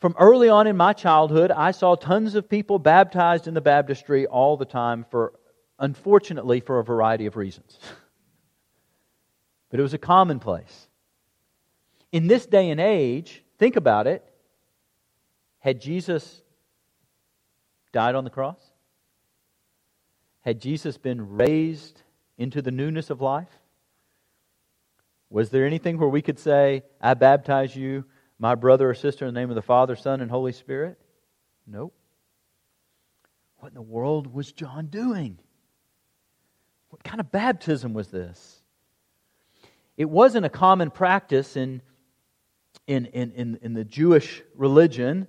from 0.00 0.16
early 0.18 0.48
on 0.48 0.66
in 0.66 0.76
my 0.76 0.92
childhood, 0.92 1.50
I 1.50 1.70
saw 1.70 1.94
tons 1.94 2.34
of 2.34 2.48
people 2.48 2.78
baptized 2.78 3.46
in 3.46 3.54
the 3.54 3.60
baptistry 3.60 4.26
all 4.26 4.56
the 4.56 4.64
time 4.64 5.06
for, 5.10 5.32
unfortunately, 5.82 6.60
for 6.60 6.78
a 6.78 6.84
variety 6.84 7.26
of 7.26 7.36
reasons. 7.36 7.78
but 9.70 9.80
it 9.80 9.82
was 9.82 9.92
a 9.92 9.98
commonplace. 9.98 10.88
In 12.12 12.28
this 12.28 12.46
day 12.46 12.70
and 12.70 12.80
age, 12.80 13.42
think 13.58 13.76
about 13.76 14.06
it. 14.06 14.24
Had 15.58 15.80
Jesus 15.80 16.42
died 17.92 18.14
on 18.14 18.24
the 18.24 18.30
cross? 18.30 18.60
Had 20.42 20.60
Jesus 20.60 20.98
been 20.98 21.36
raised 21.36 22.00
into 22.38 22.62
the 22.62 22.70
newness 22.70 23.10
of 23.10 23.20
life? 23.20 23.50
Was 25.30 25.50
there 25.50 25.66
anything 25.66 25.98
where 25.98 26.08
we 26.08 26.22
could 26.22 26.38
say, 26.38 26.84
I 27.00 27.14
baptize 27.14 27.74
you, 27.74 28.04
my 28.38 28.54
brother 28.54 28.90
or 28.90 28.94
sister, 28.94 29.26
in 29.26 29.34
the 29.34 29.40
name 29.40 29.50
of 29.50 29.56
the 29.56 29.62
Father, 29.62 29.96
Son, 29.96 30.20
and 30.20 30.30
Holy 30.30 30.52
Spirit? 30.52 30.98
Nope. 31.66 31.94
What 33.56 33.68
in 33.68 33.74
the 33.74 33.82
world 33.82 34.32
was 34.32 34.52
John 34.52 34.86
doing? 34.86 35.38
What 36.92 37.02
kind 37.02 37.20
of 37.20 37.32
baptism 37.32 37.94
was 37.94 38.08
this? 38.08 38.60
It 39.96 40.10
wasn't 40.10 40.44
a 40.44 40.50
common 40.50 40.90
practice 40.90 41.56
in, 41.56 41.80
in, 42.86 43.06
in, 43.06 43.32
in, 43.32 43.58
in 43.62 43.72
the 43.72 43.82
Jewish 43.82 44.42
religion. 44.54 45.26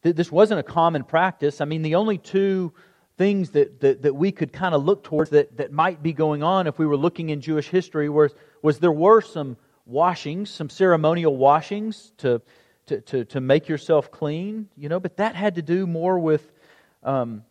This 0.00 0.32
wasn't 0.32 0.60
a 0.60 0.62
common 0.62 1.04
practice. 1.04 1.60
I 1.60 1.66
mean, 1.66 1.82
the 1.82 1.96
only 1.96 2.16
two 2.16 2.72
things 3.18 3.50
that, 3.50 3.80
that, 3.80 4.00
that 4.00 4.14
we 4.14 4.32
could 4.32 4.54
kind 4.54 4.74
of 4.74 4.82
look 4.82 5.04
towards 5.04 5.28
that, 5.30 5.58
that 5.58 5.70
might 5.70 6.02
be 6.02 6.14
going 6.14 6.42
on 6.42 6.66
if 6.66 6.78
we 6.78 6.86
were 6.86 6.96
looking 6.96 7.28
in 7.28 7.42
Jewish 7.42 7.68
history 7.68 8.08
was, 8.08 8.34
was 8.62 8.78
there 8.78 8.90
were 8.90 9.20
some 9.20 9.58
washings, 9.84 10.48
some 10.48 10.70
ceremonial 10.70 11.36
washings 11.36 12.12
to, 12.16 12.40
to, 12.86 13.02
to, 13.02 13.26
to 13.26 13.40
make 13.42 13.68
yourself 13.68 14.10
clean, 14.10 14.70
you 14.78 14.88
know, 14.88 14.98
but 14.98 15.18
that 15.18 15.34
had 15.34 15.56
to 15.56 15.62
do 15.62 15.86
more 15.86 16.18
with 16.18 16.50
um, 17.02 17.44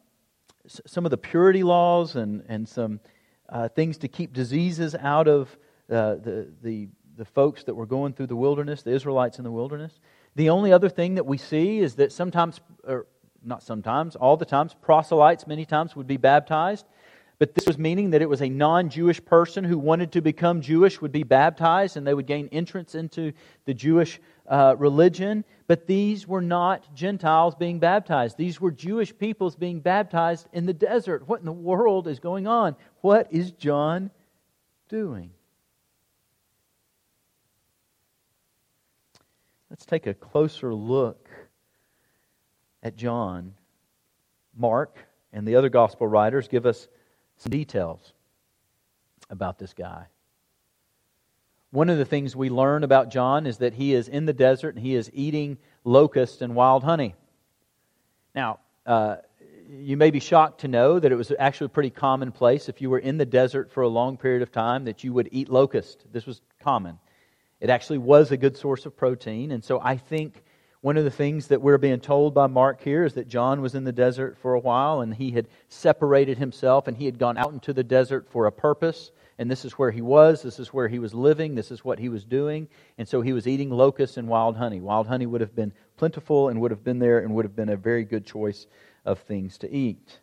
some 0.65 1.05
of 1.05 1.11
the 1.11 1.17
purity 1.17 1.61
laws 1.61 2.15
and, 2.15 2.43
and 2.49 2.67
some 2.67 2.99
uh, 3.51 3.67
things 3.69 3.97
to 3.99 4.07
keep 4.07 4.33
diseases 4.33 4.95
out 4.95 5.27
of 5.27 5.49
uh, 5.89 6.15
the, 6.15 6.47
the, 6.61 6.87
the 7.17 7.25
folks 7.25 7.63
that 7.63 7.73
were 7.73 7.85
going 7.85 8.13
through 8.13 8.27
the 8.27 8.35
wilderness, 8.35 8.83
the 8.83 8.91
Israelites 8.91 9.37
in 9.37 9.43
the 9.43 9.51
wilderness. 9.51 9.99
The 10.35 10.49
only 10.49 10.71
other 10.71 10.89
thing 10.89 11.15
that 11.15 11.25
we 11.25 11.37
see 11.37 11.79
is 11.79 11.95
that 11.95 12.11
sometimes, 12.11 12.61
or 12.83 13.07
not 13.43 13.63
sometimes, 13.63 14.15
all 14.15 14.37
the 14.37 14.45
times, 14.45 14.75
proselytes 14.81 15.47
many 15.47 15.65
times 15.65 15.95
would 15.95 16.07
be 16.07 16.17
baptized. 16.17 16.85
But 17.39 17.55
this 17.55 17.65
was 17.65 17.77
meaning 17.77 18.09
that 18.09 18.21
it 18.21 18.27
was 18.27 18.41
a 18.41 18.49
non 18.49 18.89
Jewish 18.89 19.23
person 19.23 19.63
who 19.63 19.79
wanted 19.79 20.11
to 20.11 20.21
become 20.21 20.59
Jewish 20.59 20.99
would 20.99 21.13
be 21.13 21.23
baptized 21.23 21.95
and 21.95 22.05
they 22.05 22.13
would 22.13 22.27
gain 22.27 22.49
entrance 22.51 22.95
into 22.95 23.31
the 23.63 23.73
Jewish 23.73 24.19
uh, 24.45 24.75
religion. 24.77 25.45
But 25.65 25.87
these 25.87 26.27
were 26.27 26.41
not 26.41 26.93
Gentiles 26.93 27.55
being 27.55 27.79
baptized. 27.79 28.35
These 28.35 28.59
were 28.59 28.71
Jewish 28.71 29.17
peoples 29.17 29.55
being 29.55 29.79
baptized 29.79 30.49
in 30.51 30.65
the 30.65 30.73
desert. 30.73 31.29
What 31.29 31.39
in 31.39 31.45
the 31.45 31.53
world 31.53 32.09
is 32.09 32.19
going 32.19 32.45
on? 32.45 32.75
What 32.99 33.29
is 33.31 33.51
John 33.51 34.11
doing? 34.89 35.31
Let's 39.69 39.85
take 39.85 40.07
a 40.07 40.13
closer 40.13 40.73
look 40.73 41.29
at 42.83 42.97
John, 42.97 43.53
Mark, 44.57 44.97
and 45.31 45.47
the 45.47 45.55
other 45.55 45.69
gospel 45.69 46.05
writers 46.05 46.49
give 46.49 46.65
us 46.65 46.89
some 47.39 47.49
details 47.49 48.13
about 49.29 49.57
this 49.57 49.73
guy. 49.73 50.05
One 51.71 51.89
of 51.89 51.97
the 51.97 52.05
things 52.05 52.35
we 52.35 52.49
learn 52.49 52.83
about 52.83 53.09
John 53.09 53.47
is 53.47 53.59
that 53.59 53.73
he 53.73 53.93
is 53.93 54.07
in 54.07 54.25
the 54.25 54.33
desert 54.33 54.75
and 54.75 54.83
he 54.83 54.95
is 54.95 55.09
eating 55.13 55.57
locusts 55.83 56.41
and 56.41 56.55
wild 56.55 56.83
honey. 56.83 57.15
Now, 58.35 58.59
uh, 58.85 59.17
you 59.69 59.95
may 59.97 60.09
be 60.09 60.19
shocked 60.19 60.61
to 60.61 60.67
know 60.67 60.99
that 60.99 61.11
it 61.11 61.15
was 61.15 61.31
actually 61.37 61.69
pretty 61.69 61.91
commonplace 61.91 62.69
if 62.69 62.81
you 62.81 62.89
were 62.89 62.99
in 62.99 63.17
the 63.17 63.25
desert 63.25 63.71
for 63.71 63.83
a 63.83 63.87
long 63.87 64.17
period 64.17 64.41
of 64.41 64.51
time 64.51 64.85
that 64.85 65.03
you 65.03 65.13
would 65.13 65.29
eat 65.31 65.47
locust. 65.47 66.05
This 66.11 66.25
was 66.25 66.41
common. 66.59 66.97
It 67.61 67.69
actually 67.69 67.99
was 67.99 68.31
a 68.31 68.37
good 68.37 68.57
source 68.57 68.85
of 68.85 68.97
protein, 68.97 69.51
and 69.51 69.63
so 69.63 69.79
I 69.81 69.97
think 69.97 70.43
one 70.81 70.95
of 70.95 71.03
the 71.03 71.11
things 71.11 71.47
that 71.47 71.61
we're 71.61 71.77
being 71.77 71.99
told 71.99 72.33
by 72.33 72.47
Mark 72.47 72.81
here 72.81 73.03
is 73.03 73.13
that 73.15 73.27
John 73.27 73.61
was 73.61 73.75
in 73.75 73.83
the 73.83 73.91
desert 73.91 74.37
for 74.37 74.53
a 74.53 74.59
while 74.59 75.01
and 75.01 75.13
he 75.13 75.31
had 75.31 75.47
separated 75.67 76.37
himself 76.37 76.87
and 76.87 76.95
he 76.95 77.05
had 77.05 77.19
gone 77.19 77.37
out 77.37 77.51
into 77.51 77.73
the 77.73 77.83
desert 77.83 78.29
for 78.31 78.45
a 78.45 78.51
purpose. 78.51 79.11
And 79.37 79.51
this 79.51 79.65
is 79.65 79.73
where 79.73 79.91
he 79.91 80.01
was, 80.01 80.41
this 80.41 80.57
is 80.59 80.73
where 80.73 80.87
he 80.87 80.99
was 80.99 81.13
living, 81.13 81.55
this 81.55 81.71
is 81.71 81.83
what 81.83 81.99
he 81.99 82.07
was 82.07 82.23
doing. 82.23 82.69
And 82.97 83.07
so 83.07 83.21
he 83.21 83.33
was 83.33 83.45
eating 83.45 83.69
locusts 83.69 84.15
and 84.15 84.29
wild 84.29 84.55
honey. 84.55 84.79
Wild 84.79 85.07
honey 85.07 85.25
would 85.25 85.41
have 85.41 85.55
been 85.55 85.73
plentiful 85.97 86.47
and 86.47 86.61
would 86.61 86.71
have 86.71 86.83
been 86.83 86.99
there 86.99 87.19
and 87.19 87.35
would 87.35 87.45
have 87.45 87.55
been 87.55 87.69
a 87.69 87.77
very 87.77 88.05
good 88.05 88.25
choice 88.25 88.65
of 89.03 89.19
things 89.19 89.57
to 89.59 89.73
eat. 89.73 90.19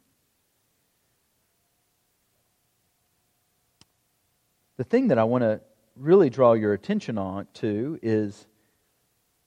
The 4.79 4.85
thing 4.85 5.09
that 5.09 5.19
I 5.19 5.25
want 5.25 5.43
to 5.43 5.61
really 5.97 6.31
draw 6.31 6.55
your 6.55 6.73
attention 6.73 7.19
on 7.19 7.47
to 7.55 7.99
is 8.03 8.47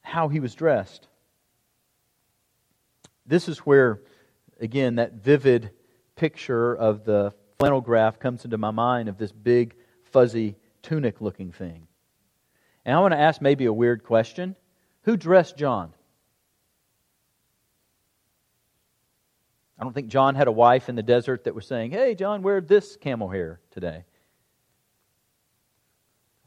how 0.10 0.28
he 0.28 0.40
was 0.40 0.56
dressed. 0.56 1.08
This 3.26 3.48
is 3.48 3.60
where, 3.60 4.02
again, 4.60 4.96
that 4.96 5.14
vivid 5.14 5.70
picture 6.16 6.76
of 6.76 7.06
the 7.06 7.34
flannel 7.60 7.80
graph 7.80 8.20
comes 8.20 8.44
into 8.44 8.58
my 8.58 8.72
mind 8.72 9.08
of 9.08 9.18
this 9.18 9.32
big, 9.32 9.76
fuzzy, 10.04 10.56
tunic 10.82 11.22
looking 11.22 11.52
thing. 11.52 11.88
And 12.86 12.96
I 12.96 13.00
want 13.00 13.14
to 13.14 13.20
ask 13.20 13.40
maybe 13.40 13.66
a 13.66 13.74
weird 13.74 14.04
question 14.04 14.56
Who 15.04 15.16
dressed 15.16 15.58
John? 15.58 15.94
I 19.78 19.84
don't 19.84 19.94
think 19.94 20.08
John 20.08 20.36
had 20.36 20.48
a 20.48 20.52
wife 20.52 20.90
in 20.90 20.96
the 20.96 21.04
desert 21.04 21.44
that 21.44 21.56
was 21.56 21.68
saying, 21.68 21.92
Hey, 21.92 22.16
John, 22.16 22.42
wear 22.42 22.62
this 22.62 22.98
camel 22.98 23.30
hair 23.30 23.62
today. 23.72 24.06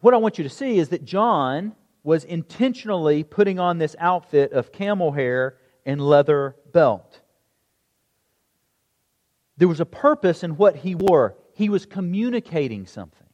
What 0.01 0.15
I 0.15 0.17
want 0.17 0.37
you 0.37 0.45
to 0.45 0.51
see 0.51 0.79
is 0.79 0.89
that 0.89 1.05
John 1.05 1.77
was 2.05 2.25
intentionally 2.25 3.23
putting 3.23 3.59
on 3.59 3.79
this 3.79 3.95
outfit 3.99 4.53
of 4.53 4.73
camel 4.73 5.13
hair 5.13 5.57
and 5.87 6.01
leather 6.01 6.57
belt. 6.73 7.21
There 9.57 9.69
was 9.69 9.81
a 9.81 9.87
purpose 9.87 10.43
in 10.43 10.57
what 10.57 10.77
he 10.77 10.95
wore. 10.95 11.37
He 11.55 11.69
was 11.69 11.87
communicating 11.87 12.87
something. 12.87 13.27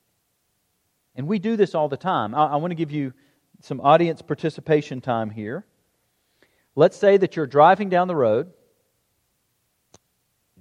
And 1.14 1.26
we 1.26 1.38
do 1.38 1.56
this 1.56 1.74
all 1.74 1.88
the 1.88 1.96
time. 1.96 2.34
I, 2.34 2.46
I 2.46 2.56
want 2.56 2.70
to 2.70 2.76
give 2.76 2.90
you 2.90 3.12
some 3.60 3.80
audience 3.80 4.22
participation 4.22 5.00
time 5.00 5.30
here. 5.30 5.66
Let's 6.76 6.96
say 6.96 7.16
that 7.16 7.34
you're 7.34 7.46
driving 7.46 7.88
down 7.88 8.06
the 8.06 8.14
road, 8.14 8.52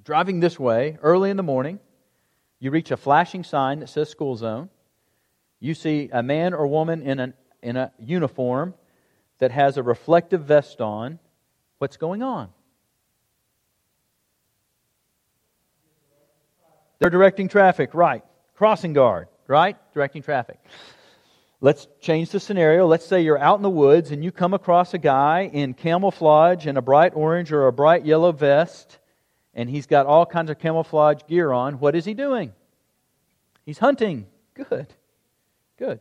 driving 0.03 0.39
this 0.39 0.59
way 0.59 0.97
early 1.01 1.29
in 1.29 1.37
the 1.37 1.43
morning. 1.43 1.79
You 2.59 2.71
reach 2.71 2.89
a 2.89 2.97
flashing 2.97 3.43
sign 3.43 3.81
that 3.81 3.89
says 3.89 4.09
school 4.09 4.35
zone. 4.35 4.69
You 5.59 5.73
see 5.73 6.09
a 6.11 6.23
man 6.23 6.53
or 6.53 6.65
woman 6.65 7.03
in 7.03 7.19
an 7.19 7.33
in 7.61 7.75
a 7.77 7.91
uniform 7.99 8.73
that 9.39 9.51
has 9.51 9.77
a 9.77 9.83
reflective 9.83 10.43
vest 10.43 10.81
on, 10.81 11.19
what's 11.77 11.97
going 11.97 12.23
on? 12.23 12.49
They're 16.99 17.09
directing 17.09 17.47
traffic, 17.47 17.93
right. 17.93 18.23
Crossing 18.55 18.93
guard, 18.93 19.27
right? 19.47 19.77
Directing 19.93 20.23
traffic. 20.23 20.59
Let's 21.61 21.87
change 22.01 22.29
the 22.29 22.39
scenario. 22.39 22.85
Let's 22.85 23.05
say 23.05 23.21
you're 23.21 23.37
out 23.37 23.57
in 23.57 23.63
the 23.63 23.69
woods 23.69 24.11
and 24.11 24.23
you 24.23 24.31
come 24.31 24.53
across 24.53 24.93
a 24.93 24.97
guy 24.97 25.49
in 25.51 25.73
camouflage 25.73 26.65
and 26.67 26.77
a 26.77 26.81
bright 26.81 27.13
orange 27.15 27.51
or 27.51 27.67
a 27.67 27.73
bright 27.73 28.05
yellow 28.05 28.31
vest, 28.31 28.99
and 29.53 29.69
he's 29.69 29.87
got 29.87 30.05
all 30.05 30.25
kinds 30.25 30.49
of 30.49 30.59
camouflage 30.59 31.21
gear 31.27 31.51
on. 31.51 31.79
What 31.79 31.95
is 31.95 32.05
he 32.05 32.13
doing? 32.13 32.53
He's 33.65 33.79
hunting. 33.79 34.27
Good. 34.53 34.87
Good. 35.77 35.99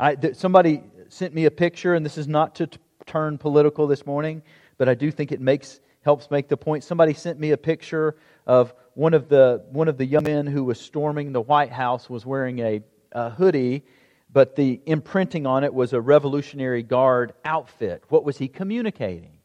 I, 0.00 0.14
th- 0.14 0.34
somebody 0.34 0.82
sent 1.10 1.34
me 1.34 1.44
a 1.44 1.50
picture, 1.50 1.94
and 1.94 2.04
this 2.04 2.16
is 2.16 2.26
not 2.26 2.54
to 2.54 2.66
t- 2.68 2.78
turn 3.04 3.36
political 3.36 3.86
this 3.86 4.06
morning, 4.06 4.42
but 4.78 4.88
I 4.88 4.94
do 4.94 5.10
think 5.10 5.30
it 5.30 5.42
makes 5.42 5.80
helps 6.02 6.30
make 6.30 6.48
the 6.48 6.56
point. 6.56 6.84
Somebody 6.84 7.12
sent 7.12 7.38
me 7.38 7.50
a 7.50 7.58
picture 7.58 8.16
of 8.46 8.72
one 8.94 9.12
of 9.12 9.28
the 9.28 9.62
one 9.70 9.88
of 9.88 9.98
the 9.98 10.06
young 10.06 10.24
men 10.24 10.46
who 10.46 10.64
was 10.64 10.80
storming 10.80 11.32
the 11.32 11.42
White 11.42 11.70
House 11.70 12.08
was 12.08 12.24
wearing 12.24 12.60
a 12.60 12.82
uh, 13.12 13.28
hoodie, 13.28 13.84
but 14.32 14.56
the 14.56 14.80
imprinting 14.86 15.46
on 15.46 15.64
it 15.64 15.74
was 15.74 15.92
a 15.92 16.00
Revolutionary 16.00 16.82
Guard 16.82 17.34
outfit. 17.44 18.02
What 18.08 18.24
was 18.24 18.38
he 18.38 18.48
communicating? 18.48 19.36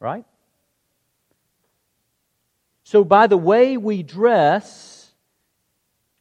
Right? 0.00 0.24
So, 2.82 3.04
by 3.04 3.28
the 3.28 3.36
way 3.36 3.76
we 3.76 4.02
dress, 4.02 4.93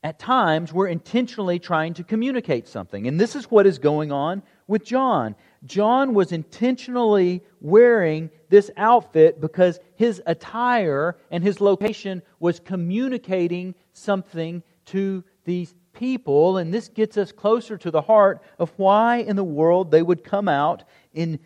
at 0.04 0.20
times 0.20 0.74
we're 0.74 0.88
intentionally 0.88 1.58
trying 1.58 1.94
to 1.94 2.04
communicate 2.04 2.68
something. 2.68 3.08
And 3.08 3.20
this 3.20 3.36
is 3.36 3.50
what 3.50 3.66
is 3.66 3.80
going 3.80 4.12
on 4.12 4.44
with 4.68 4.84
John. 4.84 5.36
John 5.66 6.14
was 6.14 6.34
intentionally 6.34 7.42
wearing 7.62 8.30
this 8.50 8.70
outfit 8.76 9.40
because 9.40 9.80
his 9.96 10.22
attire 10.26 11.16
and 11.32 11.42
his 11.42 11.62
location 11.62 12.22
was 12.40 12.60
communicating 12.60 13.76
something 13.94 14.62
to 14.88 15.24
these 15.46 15.74
people. 15.94 16.58
And 16.58 16.74
this 16.74 16.90
gets 16.90 17.18
us 17.18 17.32
closer 17.32 17.78
to 17.78 17.90
the 17.90 18.02
heart 18.02 18.42
of 18.60 18.74
why 18.76 19.18
in 19.18 19.38
the 19.38 19.44
world 19.44 19.90
they 19.90 20.02
would 20.02 20.24
come 20.24 20.50
out 20.50 20.84
in 21.14 21.40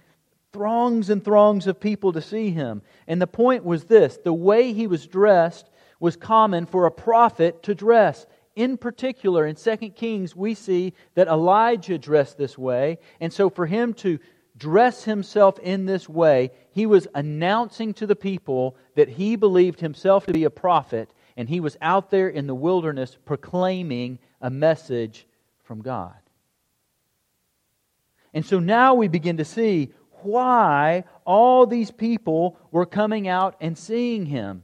throngs 0.52 1.12
and 1.12 1.24
throngs 1.24 1.68
of 1.68 1.80
people 1.80 2.12
to 2.14 2.22
see 2.22 2.50
him. 2.50 2.82
And 3.08 3.22
the 3.22 3.28
point 3.28 3.64
was 3.64 3.84
this 3.84 4.18
the 4.24 4.34
way 4.34 4.74
he 4.74 4.88
was 4.88 5.06
dressed 5.06 5.70
was 6.00 6.16
common 6.16 6.66
for 6.66 6.86
a 6.86 6.92
prophet 6.92 7.62
to 7.64 7.76
dress 7.76 8.26
in 8.58 8.76
particular, 8.76 9.46
in 9.46 9.56
2 9.56 9.78
Kings, 9.92 10.36
we 10.36 10.56
see 10.56 10.94
that 11.14 11.28
Elijah 11.28 12.00
dressed 12.00 12.40
this 12.40 12.58
way. 12.58 12.98
And 13.22 13.32
so, 13.32 13.52
for 13.52 13.68
him 13.68 13.94
to 13.96 14.18
dress 14.58 15.04
himself 15.04 15.60
in 15.60 15.86
this 15.86 16.10
way, 16.10 16.50
he 16.72 16.88
was 16.88 17.08
announcing 17.14 17.94
to 17.94 18.08
the 18.08 18.16
people 18.16 18.76
that 18.96 19.10
he 19.10 19.36
believed 19.36 19.80
himself 19.80 20.26
to 20.26 20.34
be 20.34 20.44
a 20.44 20.50
prophet, 20.50 21.14
and 21.38 21.48
he 21.48 21.60
was 21.60 21.78
out 21.82 22.10
there 22.10 22.28
in 22.28 22.48
the 22.48 22.56
wilderness 22.56 23.16
proclaiming 23.26 24.18
a 24.42 24.50
message 24.50 25.28
from 25.64 25.84
God. 25.84 26.18
And 28.34 28.44
so 28.44 28.60
now 28.60 28.96
we 28.96 29.08
begin 29.08 29.38
to 29.38 29.46
see 29.46 29.94
why 30.24 31.04
all 31.26 31.68
these 31.68 31.92
people 31.92 32.58
were 32.72 32.88
coming 32.88 33.28
out 33.28 33.56
and 33.62 33.78
seeing 33.78 34.26
him. 34.26 34.64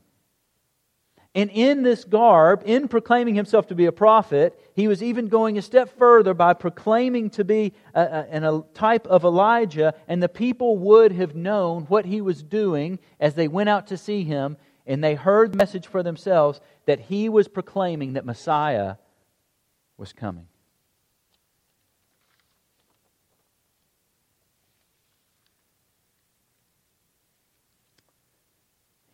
And 1.35 1.49
in 1.49 1.81
this 1.81 2.03
garb, 2.03 2.61
in 2.65 2.87
proclaiming 2.87 3.33
himself 3.33 3.67
to 3.67 3.75
be 3.75 3.87
a 3.87 3.91
prophet, 3.91 4.59
he 4.75 4.87
was 4.87 5.01
even 5.01 5.29
going 5.29 5.57
a 5.57 5.63
step 5.63 5.97
further 5.97 6.35
by 6.35 6.53
proclaiming 6.53 7.31
to 7.31 7.43
be 7.43 7.73
a, 7.95 8.27
a, 8.31 8.57
a, 8.57 8.63
type 8.75 9.07
of 9.07 9.23
Elijah, 9.23 9.95
and 10.07 10.21
the 10.21 10.29
people 10.29 10.77
would 10.77 11.11
have 11.11 11.35
known 11.35 11.83
what 11.83 12.05
he 12.05 12.21
was 12.21 12.43
doing 12.43 12.99
as 13.19 13.33
they 13.33 13.47
went 13.47 13.69
out 13.69 13.87
to 13.87 13.97
see 13.97 14.23
him, 14.23 14.57
and 14.85 15.03
they 15.03 15.15
heard 15.15 15.53
the 15.53 15.57
message 15.57 15.87
for 15.87 16.03
themselves 16.03 16.61
that 16.85 16.99
he 16.99 17.29
was 17.29 17.47
proclaiming 17.47 18.13
that 18.13 18.25
Messiah 18.25 18.95
was 19.97 20.13
coming. 20.13 20.47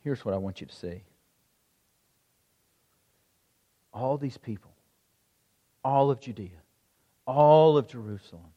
Here's 0.03 0.25
what 0.25 0.33
I 0.33 0.37
want 0.37 0.59
you 0.59 0.67
to 0.67 0.75
see 0.75 1.03
all 3.93 4.17
these 4.17 4.37
people, 4.37 4.71
all 5.83 6.11
of 6.11 6.19
Judea, 6.19 6.61
all 7.25 7.77
of 7.77 7.87
Jerusalem, 7.87 8.53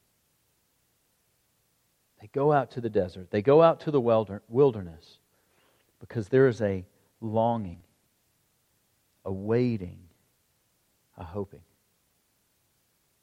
they 2.21 2.29
go 2.29 2.53
out 2.53 2.73
to 2.73 2.81
the 2.81 2.91
desert, 2.91 3.31
they 3.31 3.43
go 3.43 3.63
out 3.63 3.81
to 3.81 3.91
the 3.91 4.01
wilderness 4.01 5.19
because 6.01 6.29
there 6.29 6.49
is 6.49 6.61
a 6.61 6.85
longing, 7.21 7.81
a 9.25 9.33
waiting, 9.33 9.99
a 11.17 11.25
hoping. 11.25 11.63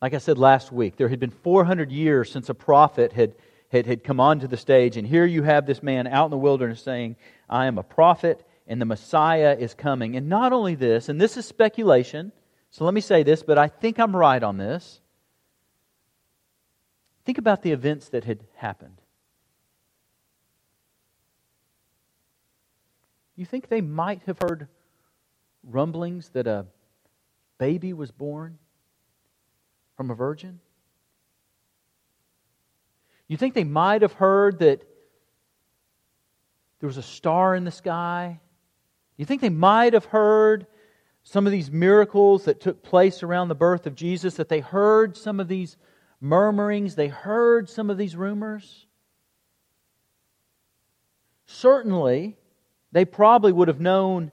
Like 0.02 0.14
I 0.14 0.18
said 0.18 0.38
last 0.38 0.72
week, 0.72 0.96
there 0.96 1.10
had 1.10 1.20
been 1.20 1.30
400 1.30 1.92
years 1.92 2.32
since 2.32 2.50
a 2.50 2.54
prophet 2.54 3.12
had, 3.14 3.36
had, 3.70 3.86
had 3.86 4.04
come 4.04 4.20
onto 4.20 4.48
the 4.48 4.58
stage, 4.58 4.98
and 4.98 5.06
here 5.06 5.26
you 5.26 5.44
have 5.44 5.66
this 5.66 5.84
man 5.84 6.08
out 6.08 6.26
in 6.26 6.32
the 6.32 6.38
wilderness 6.38 6.82
saying, 6.82 7.18
I 7.50 7.66
am 7.66 7.78
a 7.78 7.84
prophet 7.84 8.46
and 8.70 8.80
the 8.80 8.86
Messiah 8.86 9.58
is 9.60 9.74
coming. 9.74 10.16
And 10.16 10.30
not 10.30 10.54
only 10.54 10.76
this, 10.76 11.10
and 11.10 11.20
this 11.20 11.36
is 11.36 11.46
speculation, 11.46 12.32
so 12.70 12.86
let 12.86 12.94
me 12.94 13.02
say 13.02 13.24
this, 13.24 13.42
but 13.42 13.58
I 13.58 13.68
think 13.68 14.00
I'm 14.00 14.16
right 14.16 14.42
on 14.42 14.58
this. 14.58 15.02
Think 17.26 17.40
about 17.40 17.64
the 17.64 17.72
events 17.72 18.10
that 18.10 18.26
had 18.26 18.44
happened. 18.56 19.02
You 23.36 23.46
think 23.46 23.70
they 23.70 23.82
might 23.82 24.22
have 24.28 24.38
heard 24.40 24.68
rumblings 25.64 26.30
that 26.30 26.46
a 26.46 26.68
baby 27.58 27.92
was 27.94 28.12
born 28.12 28.60
from 29.98 30.12
a 30.12 30.16
virgin? 30.16 30.60
You 33.28 33.38
think 33.38 33.56
they 33.56 33.64
might 33.64 34.04
have 34.04 34.14
heard 34.14 34.60
that 34.60 34.84
there 36.80 36.88
was 36.88 36.98
a 36.98 37.04
star 37.04 37.56
in 37.56 37.64
the 37.64 37.72
sky 37.72 38.40
you 39.20 39.26
think 39.26 39.42
they 39.42 39.50
might 39.50 39.92
have 39.92 40.06
heard 40.06 40.66
some 41.24 41.46
of 41.46 41.52
these 41.52 41.70
miracles 41.70 42.46
that 42.46 42.62
took 42.62 42.82
place 42.82 43.22
around 43.22 43.50
the 43.50 43.56
birth 43.56 43.86
of 43.86 43.94
Jesus, 43.94 44.36
that 44.36 44.48
they 44.48 44.62
heard 44.62 45.18
some 45.18 45.42
of 45.42 45.50
these 45.50 45.76
murmurings, 46.22 46.96
they 46.96 47.10
heard 47.10 47.70
some 47.70 47.90
of 47.90 47.98
these 47.98 48.16
rumors? 48.16 48.88
Certainly, 51.46 52.38
they 52.94 53.04
probably 53.04 53.52
would 53.52 53.68
have 53.68 53.82
known 53.82 54.32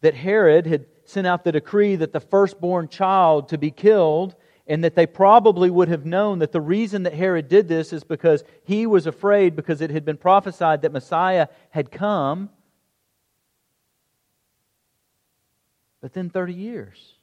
that 0.00 0.14
Herod 0.14 0.66
had 0.66 0.86
sent 1.04 1.28
out 1.28 1.44
the 1.44 1.52
decree 1.52 1.94
that 1.94 2.12
the 2.12 2.20
firstborn 2.20 2.88
child 2.88 3.50
to 3.50 3.58
be 3.58 3.70
killed, 3.70 4.34
and 4.66 4.82
that 4.82 4.96
they 4.96 5.06
probably 5.06 5.70
would 5.70 5.88
have 5.88 6.04
known 6.04 6.40
that 6.40 6.50
the 6.50 6.60
reason 6.60 7.04
that 7.04 7.14
Herod 7.14 7.48
did 7.48 7.68
this 7.68 7.92
is 7.92 8.02
because 8.02 8.42
he 8.64 8.86
was 8.86 9.06
afraid 9.06 9.54
because 9.54 9.80
it 9.80 9.90
had 9.90 10.04
been 10.04 10.16
prophesied 10.16 10.82
that 10.82 10.92
Messiah 10.92 11.46
had 11.70 11.92
come. 11.92 12.50
But 16.04 16.12
then 16.12 16.28
30 16.28 16.52
years. 16.52 17.14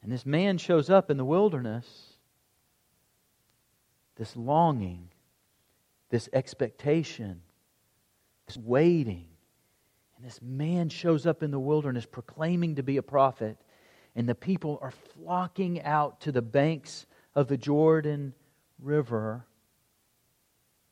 And 0.00 0.12
this 0.12 0.24
man 0.24 0.58
shows 0.58 0.90
up 0.90 1.10
in 1.10 1.16
the 1.16 1.24
wilderness, 1.24 2.12
this 4.14 4.36
longing, 4.36 5.08
this 6.08 6.28
expectation, 6.32 7.42
this 8.46 8.58
waiting. 8.58 9.26
And 10.16 10.24
this 10.24 10.40
man 10.40 10.88
shows 10.88 11.26
up 11.26 11.42
in 11.42 11.50
the 11.50 11.58
wilderness 11.58 12.06
proclaiming 12.06 12.76
to 12.76 12.84
be 12.84 12.98
a 12.98 13.02
prophet, 13.02 13.56
and 14.14 14.28
the 14.28 14.36
people 14.36 14.78
are 14.80 14.92
flocking 14.92 15.82
out 15.82 16.20
to 16.20 16.30
the 16.30 16.42
banks 16.42 17.06
of 17.34 17.48
the 17.48 17.56
Jordan 17.56 18.34
River. 18.80 19.44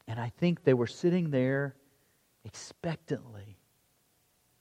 And 0.08 0.18
I 0.18 0.30
think 0.30 0.64
they 0.64 0.74
were 0.74 0.88
sitting 0.88 1.30
there 1.30 1.76
expectantly 2.44 3.55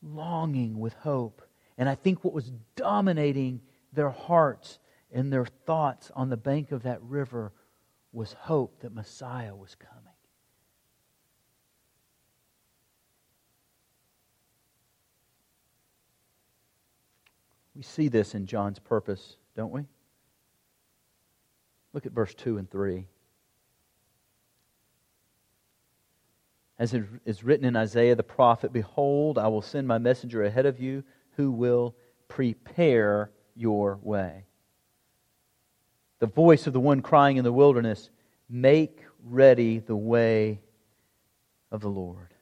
longing 0.02 0.80
with 0.80 0.94
hope. 0.94 1.42
And 1.78 1.90
I 1.90 1.96
think 1.96 2.24
what 2.24 2.34
was 2.34 2.52
dominating 2.76 3.62
their 3.94 4.10
hearts 4.10 4.80
and 5.12 5.32
their 5.32 5.46
thoughts 5.46 6.12
on 6.16 6.30
the 6.30 6.38
bank 6.38 6.72
of 6.72 6.84
that 6.84 7.02
river 7.02 7.54
was 8.12 8.34
hope 8.34 8.82
that 8.82 8.94
Messiah 8.94 9.56
was 9.56 9.76
coming. 9.76 9.96
We 17.76 17.82
see 17.82 18.08
this 18.08 18.36
in 18.36 18.46
John's 18.46 18.80
purpose, 18.80 19.36
don't 19.56 19.72
we? 19.72 19.82
Look 21.92 22.06
at 22.06 22.14
verse 22.14 22.34
2 22.34 22.58
and 22.58 22.72
3. 22.72 23.08
As 26.78 26.94
it 26.94 27.04
is 27.26 27.44
written 27.44 27.66
in 27.66 27.76
Isaiah 27.76 28.16
the 28.16 28.24
prophet, 28.24 28.74
Behold, 28.74 29.38
I 29.38 29.48
will 29.48 29.62
send 29.62 29.88
my 29.88 29.98
messenger 29.98 30.44
ahead 30.44 30.66
of 30.66 30.80
you 30.80 31.04
who 31.38 31.52
will 31.52 31.96
prepare 32.28 33.32
your 33.56 34.00
way. 34.02 34.46
The 36.20 36.28
voice 36.28 36.68
of 36.68 36.74
the 36.74 36.80
one 36.80 37.02
crying 37.02 37.38
in 37.38 37.44
the 37.44 37.54
wilderness, 37.54 38.10
Make 38.50 39.04
ready 39.24 39.80
the 39.80 39.96
way 39.96 40.62
of 41.72 41.82
the 41.82 41.90
Lord. 41.90 42.34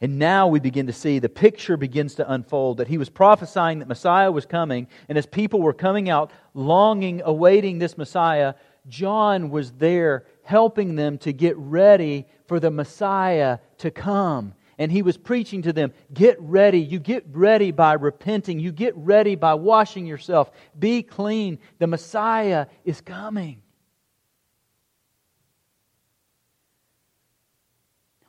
And 0.00 0.18
now 0.18 0.46
we 0.46 0.60
begin 0.60 0.86
to 0.86 0.92
see 0.92 1.18
the 1.18 1.28
picture 1.28 1.76
begins 1.76 2.14
to 2.16 2.32
unfold 2.32 2.76
that 2.76 2.86
he 2.86 2.98
was 2.98 3.08
prophesying 3.08 3.80
that 3.80 3.88
Messiah 3.88 4.30
was 4.30 4.46
coming. 4.46 4.86
And 5.08 5.18
as 5.18 5.26
people 5.26 5.60
were 5.60 5.72
coming 5.72 6.08
out, 6.08 6.30
longing, 6.54 7.20
awaiting 7.24 7.78
this 7.78 7.98
Messiah, 7.98 8.54
John 8.86 9.50
was 9.50 9.72
there 9.72 10.24
helping 10.48 10.94
them 10.94 11.18
to 11.18 11.30
get 11.30 11.54
ready 11.58 12.26
for 12.46 12.58
the 12.58 12.70
Messiah 12.70 13.58
to 13.76 13.90
come. 13.90 14.54
And 14.78 14.90
he 14.90 15.02
was 15.02 15.18
preaching 15.18 15.60
to 15.62 15.74
them 15.74 15.92
get 16.14 16.40
ready. 16.40 16.80
You 16.80 17.00
get 17.00 17.26
ready 17.32 17.70
by 17.70 17.92
repenting. 17.92 18.58
You 18.58 18.72
get 18.72 18.96
ready 18.96 19.34
by 19.34 19.52
washing 19.52 20.06
yourself. 20.06 20.50
Be 20.78 21.02
clean. 21.02 21.58
The 21.78 21.86
Messiah 21.86 22.64
is 22.86 23.02
coming. 23.02 23.60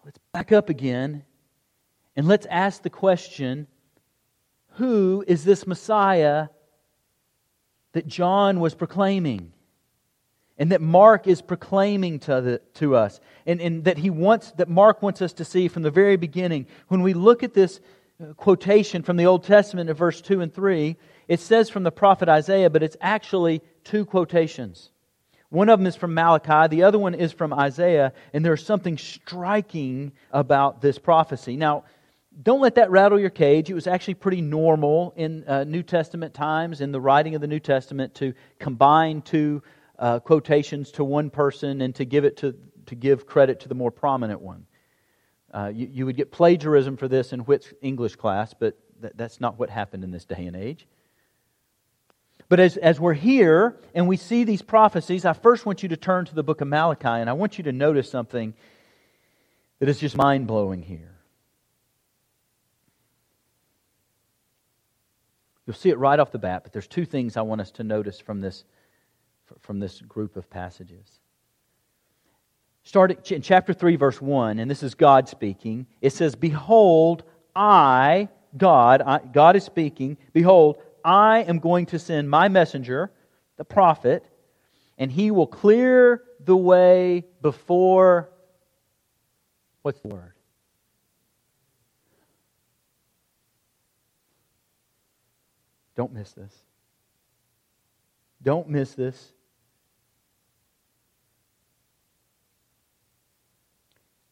Let's 0.04 0.20
back 0.34 0.52
up 0.52 0.68
again 0.68 1.24
and 2.18 2.28
let's 2.28 2.46
ask 2.48 2.84
the 2.84 2.90
question 2.90 3.66
who 4.72 5.24
is 5.26 5.46
this 5.46 5.66
Messiah 5.66 6.50
that 7.94 8.08
John 8.08 8.60
was 8.60 8.76
proclaiming 8.76 9.54
and 10.60 10.74
that 10.74 10.82
Mark 10.82 11.26
is 11.26 11.42
proclaiming 11.42 12.20
to, 12.20 12.42
the, 12.42 12.62
to 12.76 12.96
us 12.96 13.22
and, 13.48 13.62
and 13.62 13.86
that 13.86 13.98
he 13.98 14.10
wants 14.10 14.52
that 14.52 14.68
Mark 14.68 15.02
wants 15.02 15.22
us 15.22 15.34
to 15.34 15.46
see 15.46 15.70
from 15.70 15.82
the 15.84 15.90
very 15.90 16.18
beginning. 16.18 16.68
When 16.90 17.02
we 17.02 17.14
look 17.14 17.42
at 17.42 17.54
this 17.54 17.80
uh, 18.22 18.34
quotation 18.34 19.02
from 19.02 19.16
the 19.16 19.26
Old 19.26 19.46
Testament 19.46 19.90
in 19.90 19.96
verse 19.96 20.22
2 20.22 20.42
and 20.42 20.54
3, 20.54 20.98
it 21.30 21.40
says 21.40 21.70
from 21.70 21.84
the 21.84 21.92
prophet 21.92 22.28
Isaiah, 22.28 22.70
but 22.70 22.84
it's 22.84 22.98
actually 23.00 23.62
two 23.86 24.06
quotations. 24.06 24.92
One 25.48 25.70
of 25.70 25.80
them 25.80 25.88
is 25.88 25.96
from 25.96 26.14
Malachi, 26.14 26.68
the 26.68 26.84
other 26.84 27.00
one 27.00 27.16
is 27.16 27.32
from 27.32 27.54
Isaiah, 27.54 28.14
and 28.34 28.46
there's 28.46 28.64
something 28.64 28.98
striking 28.98 30.12
about 30.32 30.82
this 30.82 31.00
prophecy. 31.00 31.56
Now, 31.56 31.86
don't 32.44 32.62
let 32.62 32.76
that 32.76 32.92
rattle 32.92 33.20
your 33.20 33.32
cage. 33.32 33.70
It 33.70 33.74
was 33.74 33.88
actually 33.88 34.14
pretty 34.14 34.42
normal 34.42 35.14
in 35.16 35.44
uh, 35.46 35.64
New 35.64 35.82
Testament 35.82 36.34
times, 36.34 36.82
in 36.82 36.92
the 36.92 37.02
writing 37.02 37.34
of 37.34 37.42
the 37.42 37.48
New 37.48 37.60
Testament, 37.60 38.14
to 38.16 38.34
combine 38.60 39.24
two 39.24 39.64
uh, 40.00 40.20
quotations 40.20 40.92
to 40.94 41.04
one 41.04 41.30
person 41.30 41.82
and 41.82 41.94
to 41.96 42.06
give 42.06 42.26
it 42.26 42.38
to, 42.38 42.56
to 42.88 42.96
give 42.96 43.26
credit 43.28 43.60
to 43.62 43.70
the 43.70 43.76
more 43.76 43.92
prominent 43.92 44.42
one. 44.42 44.66
Uh, 45.54 45.72
you, 45.74 45.90
you, 45.92 46.06
would 46.06 46.16
get 46.16 46.32
plagiarism 46.32 46.96
for 46.96 47.08
this 47.08 47.34
in 47.34 47.42
which 47.42 47.74
English 47.82 48.16
class, 48.16 48.54
but 48.58 48.78
th- 49.02 49.14
that's 49.16 49.42
not 49.42 49.60
what 49.60 49.70
happened 49.70 50.04
in 50.04 50.12
this 50.12 50.26
day 50.26 50.46
and 50.46 50.56
age. 50.56 50.88
But 52.48 52.60
as, 52.60 52.78
as 52.78 53.00
we're 53.00 53.14
here 53.14 53.78
and 53.94 54.08
we 54.08 54.18
see 54.18 54.44
these 54.44 54.62
prophecies, 54.62 55.26
I 55.26 55.34
first 55.34 55.66
want 55.66 55.84
you 55.84 55.90
to 55.90 55.98
turn 55.98 56.26
to 56.26 56.36
the 56.36 56.44
book 56.44 56.62
of 56.62 56.68
Malachi, 56.68 57.08
and 57.08 57.30
I 57.30 57.34
want 57.34 57.58
you 57.58 57.66
to 57.66 57.72
notice 57.72 58.10
something 58.10 58.54
that 59.80 59.90
is 59.90 60.00
just 60.00 60.16
mind 60.16 60.48
blowing 60.48 60.82
here. 60.82 61.16
You'll 65.66 65.76
see 65.76 65.90
it 65.90 66.00
right 66.00 66.20
off 66.20 66.32
the 66.32 66.40
bat, 66.40 66.64
but 66.64 66.74
there's 66.74 66.88
two 66.88 67.06
things 67.06 67.38
I 67.38 67.42
want 67.42 67.62
us 67.62 67.72
to 67.72 67.84
notice 67.84 68.20
from 68.20 68.42
this, 68.42 68.64
from 69.60 69.80
this 69.80 70.02
group 70.02 70.36
of 70.36 70.50
passages. 70.50 71.20
Start 72.84 73.32
in 73.32 73.42
chapter 73.42 73.74
3, 73.74 73.96
verse 73.98 74.22
1, 74.22 74.60
and 74.60 74.70
this 74.70 74.84
is 74.84 74.96
God 74.96 75.30
speaking. 75.30 75.86
It 76.02 76.12
says, 76.12 76.36
Behold, 76.36 77.24
I, 77.56 78.30
God, 78.58 79.02
I, 79.02 79.20
God 79.20 79.56
is 79.56 79.64
speaking, 79.64 80.18
behold, 80.34 80.82
I 81.04 81.44
am 81.44 81.60
going 81.60 81.86
to 81.88 82.00
send 82.00 82.30
my 82.30 82.48
messenger, 82.48 83.12
the 83.58 83.66
prophet, 83.66 84.26
and 84.98 85.12
he 85.12 85.32
will 85.32 85.48
clear 85.48 86.24
the 86.44 86.56
way 86.56 87.26
before. 87.42 88.30
What's 89.82 90.00
the 90.02 90.10
word? 90.10 90.34
Don't 95.96 96.14
miss 96.14 96.32
this. 96.32 96.54
Don't 98.42 98.70
miss 98.70 98.94
this. 98.94 99.34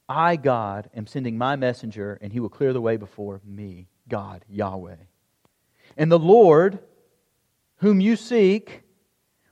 I, 0.10 0.38
God, 0.38 0.90
am 0.96 1.08
sending 1.08 1.38
my 1.38 1.56
messenger, 1.56 2.18
and 2.22 2.32
he 2.32 2.40
will 2.40 2.50
clear 2.50 2.74
the 2.74 2.82
way 2.82 2.98
before 2.98 3.42
me, 3.46 3.88
God, 4.08 4.46
Yahweh. 4.50 4.96
And 5.98 6.12
the 6.12 6.20
Lord, 6.20 6.80
whom 7.78 8.00
you 8.00 8.16
seek, 8.16 8.84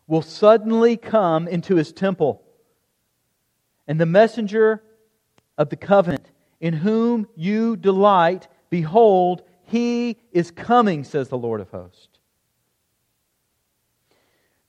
will 0.07 0.21
suddenly 0.21 0.95
come 0.97 1.47
into 1.47 1.75
his 1.75 1.91
temple. 1.91 2.41
And 3.87 3.99
the 3.99 4.05
messenger 4.05 4.81
of 5.57 5.69
the 5.69 5.75
covenant, 5.75 6.31
in 6.59 6.73
whom 6.73 7.27
you 7.35 7.75
delight, 7.75 8.47
behold, 8.69 9.41
he 9.63 10.17
is 10.31 10.51
coming, 10.51 11.03
says 11.03 11.29
the 11.29 11.37
Lord 11.37 11.59
of 11.59 11.69
hosts. 11.69 12.14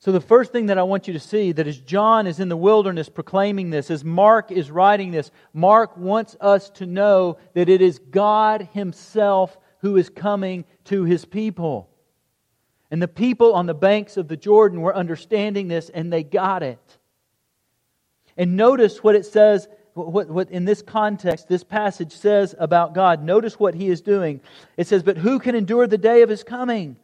So, 0.06 0.12
the 0.12 0.20
first 0.20 0.52
thing 0.52 0.66
that 0.66 0.78
I 0.78 0.84
want 0.84 1.08
you 1.08 1.14
to 1.14 1.18
see 1.18 1.50
that 1.50 1.66
as 1.66 1.80
John 1.80 2.28
is 2.28 2.38
in 2.38 2.48
the 2.48 2.56
wilderness 2.56 3.08
proclaiming 3.08 3.70
this, 3.70 3.90
as 3.90 4.04
Mark 4.04 4.52
is 4.52 4.70
writing 4.70 5.10
this, 5.10 5.32
Mark 5.52 5.96
wants 5.96 6.36
us 6.40 6.70
to 6.74 6.86
know 6.86 7.38
that 7.54 7.68
it 7.68 7.82
is 7.82 7.98
God 7.98 8.68
Himself 8.72 9.58
who 9.80 9.96
is 9.96 10.08
coming 10.08 10.64
to 10.84 11.02
His 11.02 11.24
people. 11.24 11.90
And 12.88 13.02
the 13.02 13.08
people 13.08 13.52
on 13.54 13.66
the 13.66 13.74
banks 13.74 14.16
of 14.16 14.28
the 14.28 14.36
Jordan 14.36 14.80
were 14.80 14.94
understanding 14.94 15.66
this 15.66 15.88
and 15.88 16.12
they 16.12 16.22
got 16.22 16.62
it. 16.62 16.98
And 18.36 18.56
notice 18.56 19.02
what 19.02 19.16
it 19.16 19.26
says 19.26 19.66
what, 19.94 20.28
what 20.28 20.52
in 20.52 20.66
this 20.66 20.82
context, 20.82 21.48
this 21.48 21.64
passage 21.64 22.12
says 22.12 22.54
about 22.60 22.94
God. 22.94 23.24
Notice 23.24 23.58
what 23.58 23.74
he 23.74 23.88
is 23.88 24.02
doing. 24.02 24.40
It 24.76 24.86
says, 24.86 25.02
But 25.02 25.16
who 25.16 25.40
can 25.40 25.56
endure 25.56 25.88
the 25.88 25.98
day 25.98 26.22
of 26.22 26.28
his 26.28 26.44
coming? 26.44 26.94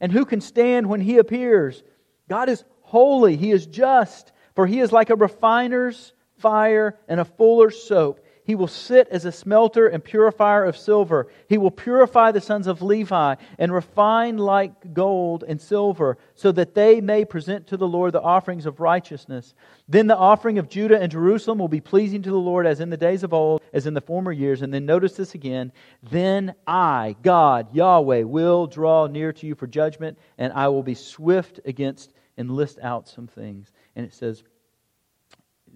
And 0.00 0.10
who 0.10 0.24
can 0.24 0.40
stand 0.40 0.88
when 0.88 1.02
he 1.02 1.18
appears? 1.18 1.84
God 2.32 2.48
is 2.48 2.64
holy, 2.80 3.36
he 3.36 3.50
is 3.50 3.66
just, 3.66 4.32
for 4.54 4.66
he 4.66 4.80
is 4.80 4.90
like 4.90 5.10
a 5.10 5.16
refiner's 5.16 6.14
fire 6.38 6.98
and 7.06 7.20
a 7.20 7.26
fuller's 7.26 7.82
soap. 7.82 8.24
He 8.44 8.54
will 8.54 8.68
sit 8.68 9.06
as 9.08 9.26
a 9.26 9.30
smelter 9.30 9.86
and 9.86 10.02
purifier 10.02 10.64
of 10.64 10.78
silver. 10.78 11.28
He 11.46 11.58
will 11.58 11.70
purify 11.70 12.32
the 12.32 12.40
sons 12.40 12.66
of 12.66 12.80
Levi 12.80 13.34
and 13.58 13.70
refine 13.70 14.38
like 14.38 14.94
gold 14.94 15.44
and 15.46 15.60
silver, 15.60 16.16
so 16.34 16.50
that 16.52 16.74
they 16.74 17.02
may 17.02 17.26
present 17.26 17.66
to 17.66 17.76
the 17.76 17.86
Lord 17.86 18.14
the 18.14 18.22
offerings 18.22 18.64
of 18.64 18.80
righteousness. 18.80 19.52
Then 19.86 20.06
the 20.06 20.16
offering 20.16 20.56
of 20.58 20.70
Judah 20.70 20.98
and 20.98 21.12
Jerusalem 21.12 21.58
will 21.58 21.68
be 21.68 21.82
pleasing 21.82 22.22
to 22.22 22.30
the 22.30 22.36
Lord 22.36 22.66
as 22.66 22.80
in 22.80 22.88
the 22.88 22.96
days 22.96 23.24
of 23.24 23.34
old, 23.34 23.60
as 23.74 23.86
in 23.86 23.92
the 23.92 24.00
former 24.00 24.32
years. 24.32 24.62
And 24.62 24.72
then 24.72 24.86
notice 24.86 25.16
this 25.16 25.34
again. 25.34 25.70
Then 26.02 26.54
I, 26.66 27.14
God, 27.22 27.74
Yahweh, 27.74 28.22
will 28.22 28.66
draw 28.66 29.06
near 29.06 29.34
to 29.34 29.46
you 29.46 29.54
for 29.54 29.66
judgment, 29.66 30.18
and 30.38 30.50
I 30.54 30.68
will 30.68 30.82
be 30.82 30.94
swift 30.94 31.60
against 31.66 32.14
and 32.36 32.50
list 32.50 32.78
out 32.82 33.08
some 33.08 33.26
things. 33.26 33.72
And 33.96 34.06
it 34.06 34.14
says, 34.14 34.42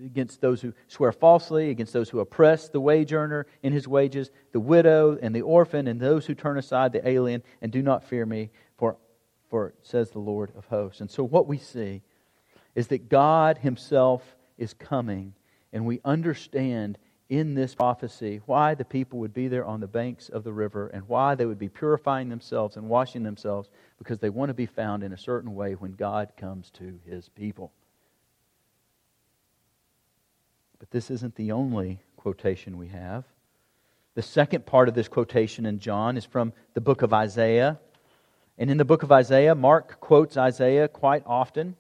against 0.05 0.41
those 0.41 0.61
who 0.61 0.75
swear 0.89 1.13
falsely, 1.13 1.71
against 1.71 1.93
those 1.93 2.11
who 2.11 2.21
oppress 2.21 2.69
the 2.69 2.81
wage 2.81 3.13
earner 3.13 3.47
in 3.63 3.73
his 3.73 3.89
wages, 3.89 4.31
the 4.53 4.61
widow 4.61 5.19
and 5.21 5.35
the 5.35 5.43
orphan, 5.43 5.87
and 5.87 6.01
those 6.01 6.27
who 6.27 6.35
turn 6.35 6.59
aside 6.59 6.93
the 6.93 7.07
alien 7.09 7.43
and 7.63 7.73
do 7.73 7.83
not 7.83 8.05
fear 8.05 8.27
me, 8.27 8.51
for, 8.77 8.97
for 9.49 9.75
says 9.83 10.11
the 10.11 10.19
Lord 10.19 10.53
of 10.57 10.67
hosts. 10.67 11.01
And 11.01 11.11
so 11.11 11.25
what 11.25 11.47
we 11.47 11.59
see 11.59 12.03
is 12.75 12.89
that 12.89 13.09
God 13.09 13.59
himself 13.59 14.37
is 14.59 14.75
coming, 14.75 15.35
and 15.73 15.87
we 15.87 16.01
understand 16.05 16.99
in 17.29 17.55
this 17.55 17.75
prophecy 17.75 18.41
why 18.47 18.75
the 18.75 18.85
people 18.85 19.19
would 19.19 19.35
be 19.35 19.49
there 19.49 19.65
on 19.65 19.81
the 19.81 19.87
banks 19.87 20.29
of 20.29 20.45
the 20.45 20.53
river 20.53 20.89
and 20.89 21.09
why 21.09 21.35
they 21.35 21.47
would 21.47 21.59
be 21.59 21.69
purifying 21.69 22.29
themselves 22.29 22.77
and 22.77 22.89
washing 22.89 23.23
themselves 23.23 23.69
because 23.99 24.19
they 24.21 24.31
want 24.31 24.49
to 24.49 24.55
be 24.55 24.67
found 24.67 25.03
in 25.03 25.13
a 25.13 25.19
certain 25.19 25.55
way 25.55 25.73
when 25.75 25.93
God 25.93 26.33
comes 26.37 26.71
to 26.73 27.01
his 27.05 27.29
people. 27.31 27.73
But 30.79 30.91
this 30.91 31.11
isn't 31.11 31.35
the 31.35 31.53
only 31.53 32.01
quotation 32.17 32.79
we 32.79 32.89
have. 32.89 33.25
The 34.15 34.23
second 34.23 34.65
part 34.65 34.89
of 34.89 34.95
this 34.95 35.09
quotation 35.09 35.67
in 35.67 35.79
John 35.79 36.17
is 36.17 36.25
from 36.25 36.53
the 36.75 36.81
book 36.81 37.03
of 37.03 37.13
Isaiah. 37.13 37.79
And 38.57 38.71
in 38.71 38.79
the 38.79 38.85
book 38.85 39.03
of 39.03 39.13
Isaiah, 39.13 39.55
Mark 39.55 40.01
quotes 40.01 40.37
Isaiah 40.37 40.89
quite 40.89 41.23
often. 41.27 41.77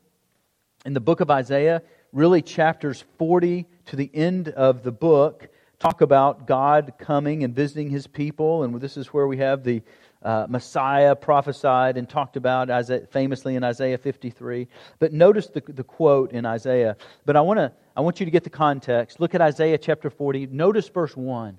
In 0.85 0.93
the 0.93 1.01
book 1.01 1.21
of 1.21 1.31
Isaiah, 1.31 1.83
really 2.13 2.43
chapters 2.43 3.05
40 3.19 3.67
to 3.87 3.96
the 3.96 4.11
end 4.14 4.49
of 4.51 4.83
the 4.83 4.92
book 4.92 5.49
talk 5.79 6.01
about 6.01 6.46
God 6.46 6.94
coming 6.99 7.44
and 7.44 7.55
visiting 7.55 7.90
his 7.90 8.07
people. 8.07 8.62
And 8.62 8.81
this 8.81 8.96
is 8.96 9.09
where 9.09 9.27
we 9.27 9.37
have 9.38 9.62
the 9.62 9.83
uh, 10.22 10.46
Messiah 10.49 11.14
prophesied 11.14 11.96
and 11.96 12.09
talked 12.09 12.37
about 12.37 12.70
Isaiah, 12.70 13.07
famously 13.11 13.55
in 13.55 13.62
Isaiah 13.62 13.99
53. 13.99 14.68
But 14.99 15.12
notice 15.12 15.49
the, 15.49 15.62
the 15.68 15.85
quote 15.85 16.33
in 16.33 16.46
Isaiah. 16.46 16.96
But 17.25 17.37
I, 17.37 17.40
wanna, 17.42 17.72
I 17.96 18.01
want 18.01 18.18
you 18.20 18.27
to 18.27 18.33
get 18.33 18.44
the 18.44 18.51
context. 18.51 19.20
Look 19.20 19.35
at 19.35 19.40
Isaiah 19.40 19.79
chapter 19.79 20.11
40. 20.11 20.46
Notice 20.46 20.88
verse 20.88 21.16
1. 21.16 21.59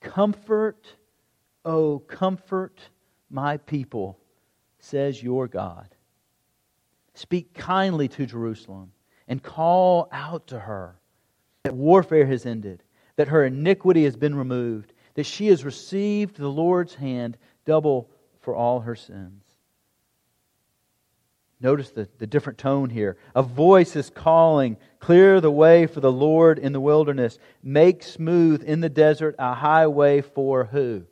Comfort, 0.00 0.86
oh, 1.64 1.98
comfort 2.00 2.78
my 3.30 3.56
people, 3.56 4.18
says 4.78 5.22
your 5.22 5.48
God. 5.48 5.88
Speak 7.14 7.54
kindly 7.54 8.06
to 8.08 8.26
Jerusalem 8.26 8.92
and 9.28 9.42
call 9.42 10.08
out 10.12 10.46
to 10.48 10.58
her 10.58 10.96
that 11.64 11.74
warfare 11.74 12.26
has 12.26 12.44
ended, 12.46 12.82
that 13.16 13.28
her 13.28 13.44
iniquity 13.44 14.04
has 14.04 14.16
been 14.16 14.34
removed, 14.34 14.92
that 15.14 15.24
she 15.24 15.46
has 15.48 15.64
received 15.64 16.36
the 16.36 16.48
Lord's 16.48 16.94
hand 16.94 17.36
double 17.64 18.10
for 18.40 18.54
all 18.54 18.80
her 18.80 18.94
sins. 18.94 19.42
Notice 21.60 21.90
the, 21.90 22.06
the 22.18 22.26
different 22.26 22.58
tone 22.58 22.90
here. 22.90 23.16
A 23.34 23.42
voice 23.42 23.96
is 23.96 24.10
calling, 24.10 24.76
Clear 24.98 25.40
the 25.40 25.50
way 25.50 25.86
for 25.86 26.00
the 26.00 26.12
Lord 26.12 26.58
in 26.58 26.72
the 26.74 26.80
wilderness. 26.80 27.38
Make 27.62 28.02
smooth 28.02 28.62
in 28.62 28.80
the 28.80 28.90
desert 28.90 29.34
a 29.38 29.54
highway 29.54 30.20
for 30.20 30.64
who? 30.64 31.04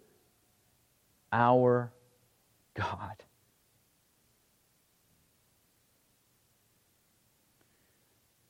Our 1.33 1.90
God. 2.75 3.16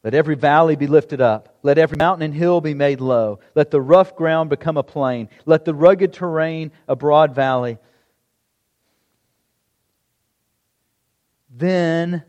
Let 0.05 0.15
every 0.15 0.35
valley 0.35 0.75
be 0.75 0.89
lifted 0.89 1.21
up. 1.21 1.59
Let 1.63 1.79
every 1.79 1.97
mountain 1.97 2.25
and 2.25 2.35
hill 2.35 2.61
be 2.61 2.75
made 2.75 3.01
low. 3.01 3.39
Let 3.55 3.71
the 3.71 3.81
rough 3.81 4.17
ground 4.17 4.51
become 4.51 4.77
a 4.77 4.83
plain. 4.83 5.29
Let 5.47 5.65
the 5.65 5.75
rugged 5.75 6.13
terrain 6.13 6.73
a 6.89 6.97
broad 6.97 7.35
valley. 7.35 7.79
Then 11.55 12.25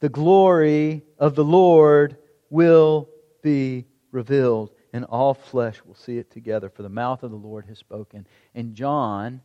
the 0.00 0.08
glory 0.08 1.02
of 1.18 1.34
the 1.34 1.44
Lord 1.44 2.16
will 2.48 3.08
be 3.42 3.84
revealed, 4.10 4.70
and 4.92 5.04
all 5.04 5.34
flesh 5.34 5.82
will 5.84 5.94
see 5.94 6.16
it 6.16 6.30
together, 6.30 6.70
for 6.70 6.82
the 6.82 6.88
mouth 6.88 7.22
of 7.22 7.30
the 7.30 7.36
Lord 7.36 7.66
has 7.66 7.78
spoken. 7.78 8.26
And 8.54 8.74
John, 8.74 9.42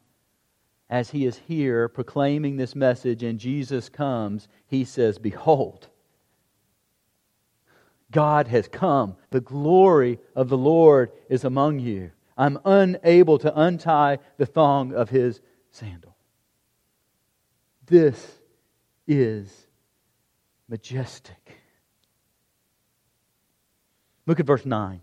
as 0.89 1.10
he 1.10 1.25
is 1.25 1.41
here 1.47 1.89
proclaiming 1.89 2.56
this 2.56 2.75
message, 2.75 3.23
and 3.23 3.39
Jesus 3.39 3.89
comes, 3.89 4.47
he 4.67 4.86
says, 4.86 5.17
Behold, 5.17 5.89
God 8.13 8.47
has 8.47 8.69
come. 8.69 9.17
The 9.32 9.41
glory 9.41 10.19
of 10.36 10.47
the 10.47 10.58
Lord 10.58 11.12
is 11.30 11.43
among 11.43 11.80
you. 11.80 12.12
I'm 12.38 12.58
unable 12.63 13.38
to 13.39 13.60
untie 13.60 14.19
the 14.38 14.45
thong 14.45 14.93
of 14.93 15.10
his 15.10 15.41
sandal. 15.71 16.15
This 17.86 18.39
is 19.06 19.67
majestic. 20.69 21.58
Look 24.26 24.39
at 24.39 24.45
verse 24.45 24.65
9. 24.65 25.02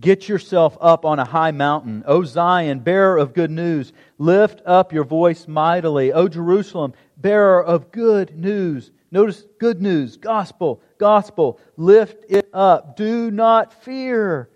Get 0.00 0.26
yourself 0.28 0.76
up 0.80 1.04
on 1.04 1.18
a 1.18 1.24
high 1.24 1.50
mountain, 1.50 2.02
O 2.06 2.24
Zion, 2.24 2.80
bearer 2.80 3.18
of 3.18 3.34
good 3.34 3.50
news. 3.50 3.92
Lift 4.16 4.62
up 4.64 4.92
your 4.92 5.04
voice 5.04 5.46
mightily, 5.46 6.12
O 6.12 6.28
Jerusalem, 6.28 6.94
bearer 7.18 7.62
of 7.62 7.92
good 7.92 8.36
news. 8.36 8.90
Notice 9.10 9.44
good 9.58 9.82
news, 9.82 10.16
gospel, 10.16 10.80
gospel. 10.96 11.60
Lift 11.76 12.24
it 12.30 12.48
up. 12.54 12.96
Do 12.96 13.30
not 13.30 13.84
fear. 13.84 14.48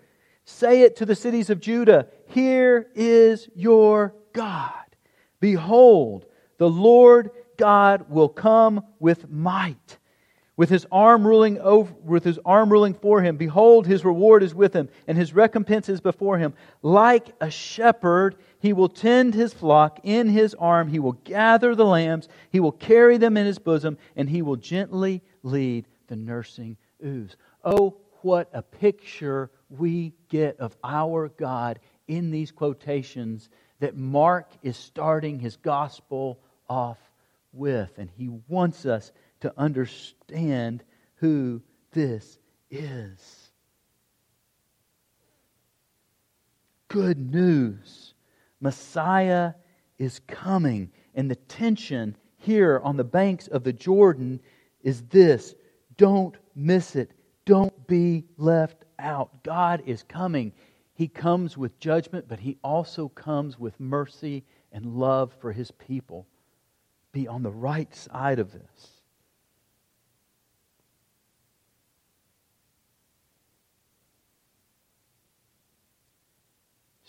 Say 0.43 0.81
it 0.81 0.95
to 0.95 1.05
the 1.05 1.15
cities 1.15 1.49
of 1.51 1.59
Judah 1.59 2.07
Here 2.27 2.87
is 2.95 3.47
your 3.55 4.15
God. 4.33 4.71
Behold, 5.39 6.25
the 6.57 6.69
Lord 6.69 7.29
God 7.57 8.09
will 8.09 8.29
come 8.29 8.83
with 8.99 9.29
might 9.29 9.99
with 10.57 10.69
his 10.69 10.85
arm 10.91 11.25
ruling 11.25 11.59
over, 11.59 11.93
with 12.03 12.23
his 12.23 12.39
arm 12.43 12.69
ruling 12.69 12.93
for 12.93 13.21
him 13.21 13.37
behold 13.37 13.87
his 13.87 14.03
reward 14.03 14.43
is 14.43 14.53
with 14.53 14.73
him 14.73 14.89
and 15.07 15.17
his 15.17 15.33
recompense 15.33 15.87
is 15.87 16.01
before 16.01 16.37
him. 16.37 16.53
Like 16.81 17.27
a 17.39 17.49
shepherd 17.49 18.35
he 18.59 18.73
will 18.73 18.89
tend 18.89 19.33
his 19.33 19.53
flock. 19.53 19.99
In 20.03 20.27
his 20.27 20.53
arm 20.55 20.89
he 20.89 20.99
will 20.99 21.13
gather 21.13 21.75
the 21.75 21.85
lambs. 21.85 22.27
He 22.49 22.59
will 22.59 22.71
carry 22.71 23.17
them 23.17 23.37
in 23.37 23.45
his 23.45 23.59
bosom 23.59 23.97
and 24.15 24.29
he 24.29 24.41
will 24.41 24.57
gently 24.57 25.21
lead 25.43 25.87
the 26.07 26.15
nursing 26.15 26.77
ewes 26.99 27.37
oh 27.63 27.95
what 28.21 28.49
a 28.53 28.61
picture 28.61 29.51
we 29.69 30.13
get 30.29 30.59
of 30.59 30.75
our 30.83 31.29
god 31.29 31.79
in 32.07 32.31
these 32.31 32.51
quotations 32.51 33.49
that 33.79 33.95
mark 33.95 34.49
is 34.63 34.75
starting 34.75 35.39
his 35.39 35.57
gospel 35.57 36.39
off 36.69 36.97
with. 37.53 37.91
And 37.97 38.09
he 38.17 38.29
wants 38.47 38.85
us 38.85 39.11
to 39.41 39.53
understand 39.57 40.83
who 41.15 41.61
this 41.91 42.39
is. 42.69 43.51
Good 46.87 47.19
news. 47.31 48.13
Messiah 48.59 49.53
is 49.97 50.19
coming. 50.27 50.91
And 51.15 51.29
the 51.29 51.35
tension 51.35 52.15
here 52.37 52.79
on 52.83 52.97
the 52.97 53.03
banks 53.03 53.47
of 53.47 53.63
the 53.63 53.73
Jordan 53.73 54.39
is 54.81 55.01
this 55.03 55.55
don't 55.97 56.35
miss 56.55 56.95
it. 56.95 57.11
Don't 57.45 57.87
be 57.87 58.25
left 58.37 58.85
out. 58.99 59.43
God 59.43 59.81
is 59.85 60.03
coming. 60.03 60.53
He 60.93 61.07
comes 61.07 61.57
with 61.57 61.79
judgment, 61.79 62.25
but 62.27 62.39
He 62.39 62.57
also 62.63 63.07
comes 63.09 63.59
with 63.59 63.79
mercy 63.79 64.43
and 64.71 64.85
love 64.85 65.33
for 65.39 65.51
His 65.51 65.71
people. 65.71 66.27
Be 67.11 67.27
on 67.27 67.41
the 67.41 67.51
right 67.51 67.93
side 67.95 68.39
of 68.39 68.51
this. 68.51 68.96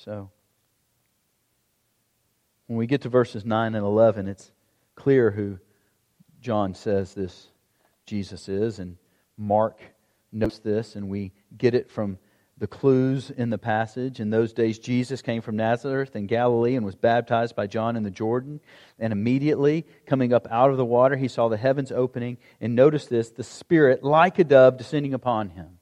So, 0.09 0.31
when 2.67 2.79
we 2.79 2.87
get 2.87 3.03
to 3.03 3.11
verses 3.11 3.45
9 3.45 3.75
and 3.75 3.85
11, 3.85 4.27
it's 4.27 4.51
clear 4.95 5.31
who 5.31 5.59
John 6.41 6.73
says 6.73 7.13
this 7.13 7.49
Jesus 8.07 8.49
is, 8.49 8.79
and 8.79 8.97
Mark 9.37 9.83
notes 10.33 10.61
this, 10.61 10.97
and 10.97 11.11
we 11.11 11.33
get 11.59 11.75
it 11.75 11.91
from 11.91 12.17
the 12.57 12.67
clues 12.67 13.31
in 13.31 13.51
the 13.51 13.59
passage. 13.59 14.19
In 14.19 14.31
those 14.31 14.55
days, 14.55 14.79
Jesus 14.79 15.21
came 15.21 15.43
from 15.43 15.57
Nazareth 15.57 16.17
in 16.17 16.27
Galilee 16.27 16.77
and 16.77 16.87
was 16.87 16.97
baptized 16.97 17.55
by 17.55 17.67
John 17.67 17.95
in 17.95 18.03
the 18.03 18.11
Jordan. 18.11 18.61
And 18.99 19.13
immediately, 19.13 19.85
coming 20.07 20.33
up 20.33 20.49
out 20.51 20.71
of 20.71 20.79
the 20.79 20.87
water, 20.87 21.17
he 21.17 21.29
saw 21.29 21.49
the 21.49 21.59
heavens 21.59 21.93
opening. 21.93 22.39
And 22.63 22.75
notice 22.75 23.05
this 23.09 23.29
the 23.29 23.45
Spirit, 23.45 24.03
like 24.03 24.39
a 24.39 24.45
dove, 24.45 24.79
descending 24.79 25.13
upon 25.13 25.51
him. 25.51 25.78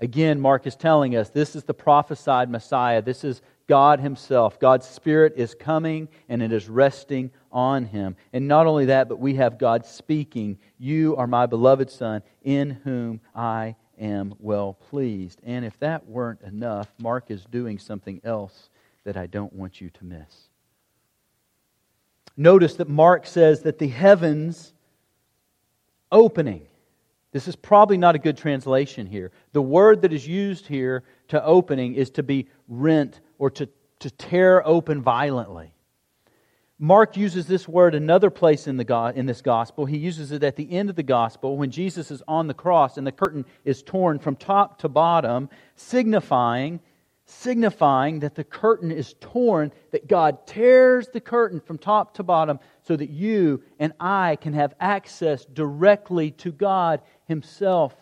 Again, 0.00 0.40
Mark 0.40 0.66
is 0.66 0.76
telling 0.76 1.14
us 1.14 1.28
this 1.28 1.54
is 1.54 1.64
the 1.64 1.74
prophesied 1.74 2.50
Messiah. 2.50 3.02
This 3.02 3.22
is 3.22 3.42
God 3.68 4.00
Himself. 4.00 4.58
God's 4.58 4.86
Spirit 4.86 5.34
is 5.36 5.54
coming 5.54 6.08
and 6.28 6.42
it 6.42 6.52
is 6.52 6.68
resting 6.68 7.30
on 7.52 7.84
Him. 7.84 8.16
And 8.32 8.48
not 8.48 8.66
only 8.66 8.86
that, 8.86 9.08
but 9.08 9.20
we 9.20 9.34
have 9.34 9.58
God 9.58 9.84
speaking, 9.84 10.58
You 10.78 11.16
are 11.16 11.26
my 11.26 11.46
beloved 11.46 11.90
Son, 11.90 12.22
in 12.42 12.70
whom 12.70 13.20
I 13.34 13.76
am 13.98 14.34
well 14.38 14.72
pleased. 14.72 15.40
And 15.44 15.64
if 15.64 15.78
that 15.80 16.08
weren't 16.08 16.40
enough, 16.42 16.88
Mark 16.98 17.30
is 17.30 17.44
doing 17.44 17.78
something 17.78 18.20
else 18.24 18.70
that 19.04 19.18
I 19.18 19.26
don't 19.26 19.52
want 19.52 19.80
you 19.80 19.90
to 19.90 20.04
miss. 20.04 20.48
Notice 22.36 22.74
that 22.76 22.88
Mark 22.88 23.26
says 23.26 23.62
that 23.62 23.78
the 23.78 23.88
heavens 23.88 24.72
opening 26.10 26.66
this 27.32 27.46
is 27.46 27.54
probably 27.54 27.96
not 27.96 28.14
a 28.14 28.18
good 28.18 28.36
translation 28.36 29.06
here. 29.06 29.30
The 29.52 29.62
word 29.62 30.02
that 30.02 30.12
is 30.12 30.26
used 30.26 30.66
here 30.66 31.04
to 31.28 31.44
opening 31.44 31.94
is 31.94 32.10
to 32.10 32.22
be 32.22 32.48
rent 32.66 33.20
or 33.38 33.50
to, 33.50 33.68
to 34.00 34.10
tear 34.10 34.66
open 34.66 35.02
violently. 35.02 35.72
Mark 36.78 37.16
uses 37.16 37.46
this 37.46 37.68
word 37.68 37.94
another 37.94 38.30
place 38.30 38.66
in, 38.66 38.78
the, 38.78 39.12
in 39.14 39.26
this 39.26 39.42
gospel. 39.42 39.84
He 39.84 39.98
uses 39.98 40.32
it 40.32 40.42
at 40.42 40.56
the 40.56 40.72
end 40.72 40.88
of 40.90 40.96
the 40.96 41.02
gospel 41.02 41.56
when 41.56 41.70
Jesus 41.70 42.10
is 42.10 42.22
on 42.26 42.46
the 42.46 42.54
cross 42.54 42.96
and 42.96 43.06
the 43.06 43.12
curtain 43.12 43.44
is 43.64 43.82
torn 43.82 44.18
from 44.18 44.34
top 44.34 44.78
to 44.78 44.88
bottom, 44.88 45.50
signifying 45.76 46.80
signifying 47.30 48.20
that 48.20 48.34
the 48.34 48.44
curtain 48.44 48.90
is 48.90 49.14
torn, 49.20 49.72
that 49.92 50.08
God 50.08 50.46
tears 50.46 51.08
the 51.08 51.20
curtain 51.20 51.60
from 51.60 51.78
top 51.78 52.14
to 52.14 52.22
bottom 52.22 52.58
so 52.82 52.96
that 52.96 53.10
you 53.10 53.62
and 53.78 53.92
I 54.00 54.36
can 54.36 54.52
have 54.54 54.74
access 54.80 55.44
directly 55.44 56.32
to 56.32 56.52
God 56.52 57.00
Himself. 57.30 57.94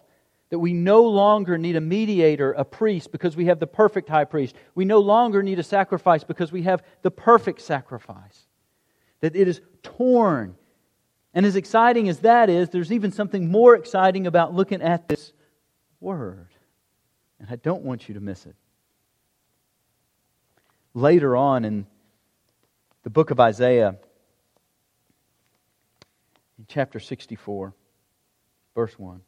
That 0.50 0.58
we 0.58 0.72
no 0.72 1.04
longer 1.04 1.58
need 1.58 1.76
a 1.76 1.80
mediator, 1.80 2.52
a 2.52 2.64
priest, 2.64 3.12
because 3.12 3.36
we 3.36 3.44
have 3.44 3.60
the 3.60 3.66
perfect 3.66 4.08
high 4.08 4.24
priest. 4.24 4.56
We 4.74 4.84
no 4.84 4.98
longer 4.98 5.42
need 5.42 5.58
a 5.58 5.62
sacrifice 5.62 6.24
because 6.24 6.50
we 6.50 6.62
have 6.62 6.82
the 7.02 7.10
perfect 7.10 7.60
sacrifice. 7.60 8.46
That 9.20 9.36
it 9.36 9.46
is 9.46 9.60
torn. 9.82 10.56
And 11.34 11.44
as 11.44 11.54
exciting 11.54 12.08
as 12.08 12.20
that 12.20 12.48
is, 12.48 12.70
there's 12.70 12.90
even 12.90 13.12
something 13.12 13.50
more 13.50 13.76
exciting 13.76 14.26
about 14.26 14.54
looking 14.54 14.80
at 14.80 15.06
this 15.06 15.32
word. 16.00 16.48
And 17.38 17.48
I 17.50 17.56
don't 17.56 17.82
want 17.82 18.08
you 18.08 18.14
to 18.14 18.20
miss 18.20 18.46
it 18.46 18.56
later 20.94 21.36
on 21.36 21.64
in 21.64 21.86
the 23.02 23.10
book 23.10 23.30
of 23.30 23.40
Isaiah, 23.40 23.96
in 26.58 26.66
chapter 26.66 26.98
64, 26.98 27.72
verse 28.78 28.96
1. 28.96 29.20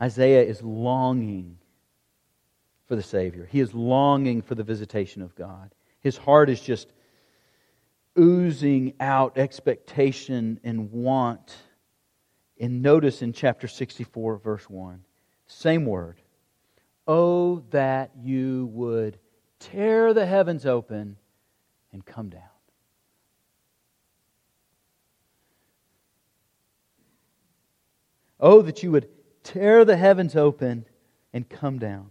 Isaiah 0.00 0.42
is 0.42 0.60
longing 0.60 1.58
for 2.88 2.96
the 2.96 3.04
Savior. 3.04 3.48
He 3.48 3.60
is 3.60 3.72
longing 3.72 4.42
for 4.42 4.56
the 4.56 4.64
visitation 4.64 5.22
of 5.22 5.36
God. 5.36 5.72
His 6.00 6.16
heart 6.16 6.50
is 6.50 6.60
just 6.60 6.92
oozing 8.18 8.94
out 8.98 9.38
expectation 9.38 10.58
and 10.64 10.90
want. 10.90 11.54
And 12.58 12.82
notice 12.82 13.22
in 13.22 13.32
chapter 13.32 13.68
64, 13.68 14.38
verse 14.38 14.68
1, 14.68 15.04
same 15.46 15.86
word. 15.86 16.20
Oh, 17.06 17.62
that 17.70 18.10
you 18.20 18.66
would 18.72 19.20
tear 19.60 20.14
the 20.14 20.26
heavens 20.26 20.66
open 20.66 21.16
and 21.92 22.04
come 22.04 22.30
down. 22.30 22.53
Oh, 28.44 28.60
that 28.60 28.82
you 28.82 28.90
would 28.90 29.08
tear 29.42 29.86
the 29.86 29.96
heavens 29.96 30.36
open 30.36 30.84
and 31.32 31.48
come 31.48 31.78
down. 31.78 32.10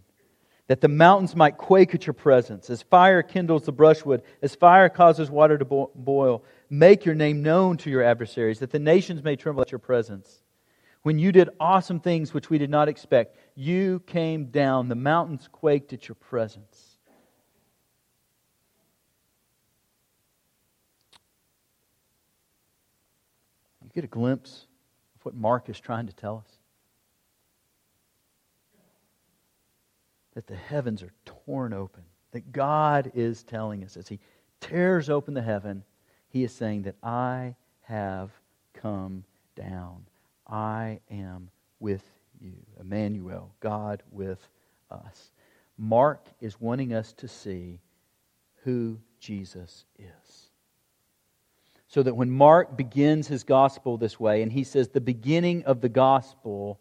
That 0.66 0.80
the 0.80 0.88
mountains 0.88 1.36
might 1.36 1.58
quake 1.58 1.94
at 1.94 2.08
your 2.08 2.14
presence, 2.14 2.68
as 2.70 2.82
fire 2.82 3.22
kindles 3.22 3.62
the 3.62 3.72
brushwood, 3.72 4.20
as 4.42 4.56
fire 4.56 4.88
causes 4.88 5.30
water 5.30 5.56
to 5.56 5.64
boil, 5.64 6.42
make 6.68 7.04
your 7.04 7.14
name 7.14 7.44
known 7.44 7.76
to 7.76 7.90
your 7.90 8.02
adversaries, 8.02 8.58
that 8.58 8.72
the 8.72 8.80
nations 8.80 9.22
may 9.22 9.36
tremble 9.36 9.62
at 9.62 9.70
your 9.70 9.78
presence. 9.78 10.42
When 11.02 11.20
you 11.20 11.30
did 11.30 11.50
awesome 11.60 12.00
things 12.00 12.34
which 12.34 12.50
we 12.50 12.58
did 12.58 12.70
not 12.70 12.88
expect, 12.88 13.36
you 13.54 14.00
came 14.00 14.46
down. 14.46 14.88
The 14.88 14.96
mountains 14.96 15.48
quaked 15.52 15.92
at 15.92 16.08
your 16.08 16.16
presence. 16.16 16.98
You 23.84 23.90
get 23.94 24.02
a 24.02 24.08
glimpse 24.08 24.66
what 25.24 25.34
Mark 25.34 25.68
is 25.68 25.80
trying 25.80 26.06
to 26.06 26.12
tell 26.14 26.44
us? 26.46 26.58
That 30.34 30.46
the 30.46 30.56
heavens 30.56 31.02
are 31.02 31.12
torn 31.24 31.72
open. 31.72 32.04
That 32.32 32.52
God 32.52 33.10
is 33.14 33.42
telling 33.42 33.82
us 33.82 33.96
as 33.96 34.06
He 34.06 34.20
tears 34.60 35.08
open 35.08 35.34
the 35.34 35.42
heaven, 35.42 35.82
He 36.28 36.44
is 36.44 36.52
saying 36.52 36.82
that 36.82 36.96
I 37.02 37.56
have 37.82 38.30
come 38.74 39.24
down. 39.56 40.04
I 40.46 41.00
am 41.10 41.50
with 41.80 42.04
you. 42.40 42.56
Emmanuel, 42.78 43.54
God 43.60 44.02
with 44.10 44.46
us. 44.90 45.32
Mark 45.78 46.28
is 46.40 46.60
wanting 46.60 46.92
us 46.92 47.12
to 47.14 47.28
see 47.28 47.80
who 48.62 48.98
Jesus 49.18 49.86
is. 49.98 50.50
So 51.94 52.02
that 52.02 52.16
when 52.16 52.28
Mark 52.28 52.76
begins 52.76 53.28
his 53.28 53.44
gospel 53.44 53.96
this 53.96 54.18
way, 54.18 54.42
and 54.42 54.50
he 54.50 54.64
says 54.64 54.88
the 54.88 55.00
beginning 55.00 55.62
of 55.62 55.80
the 55.80 55.88
gospel, 55.88 56.80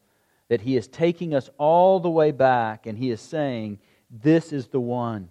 that 0.50 0.62
he 0.62 0.76
is 0.76 0.88
taking 0.88 1.36
us 1.36 1.52
all 1.60 2.00
the 2.00 2.10
way 2.10 2.32
back, 2.32 2.88
and 2.88 2.98
he 2.98 3.12
is 3.12 3.22
saying, 3.22 3.78
This 4.10 4.52
is 4.52 4.70
the 4.70 4.80
one 4.80 5.30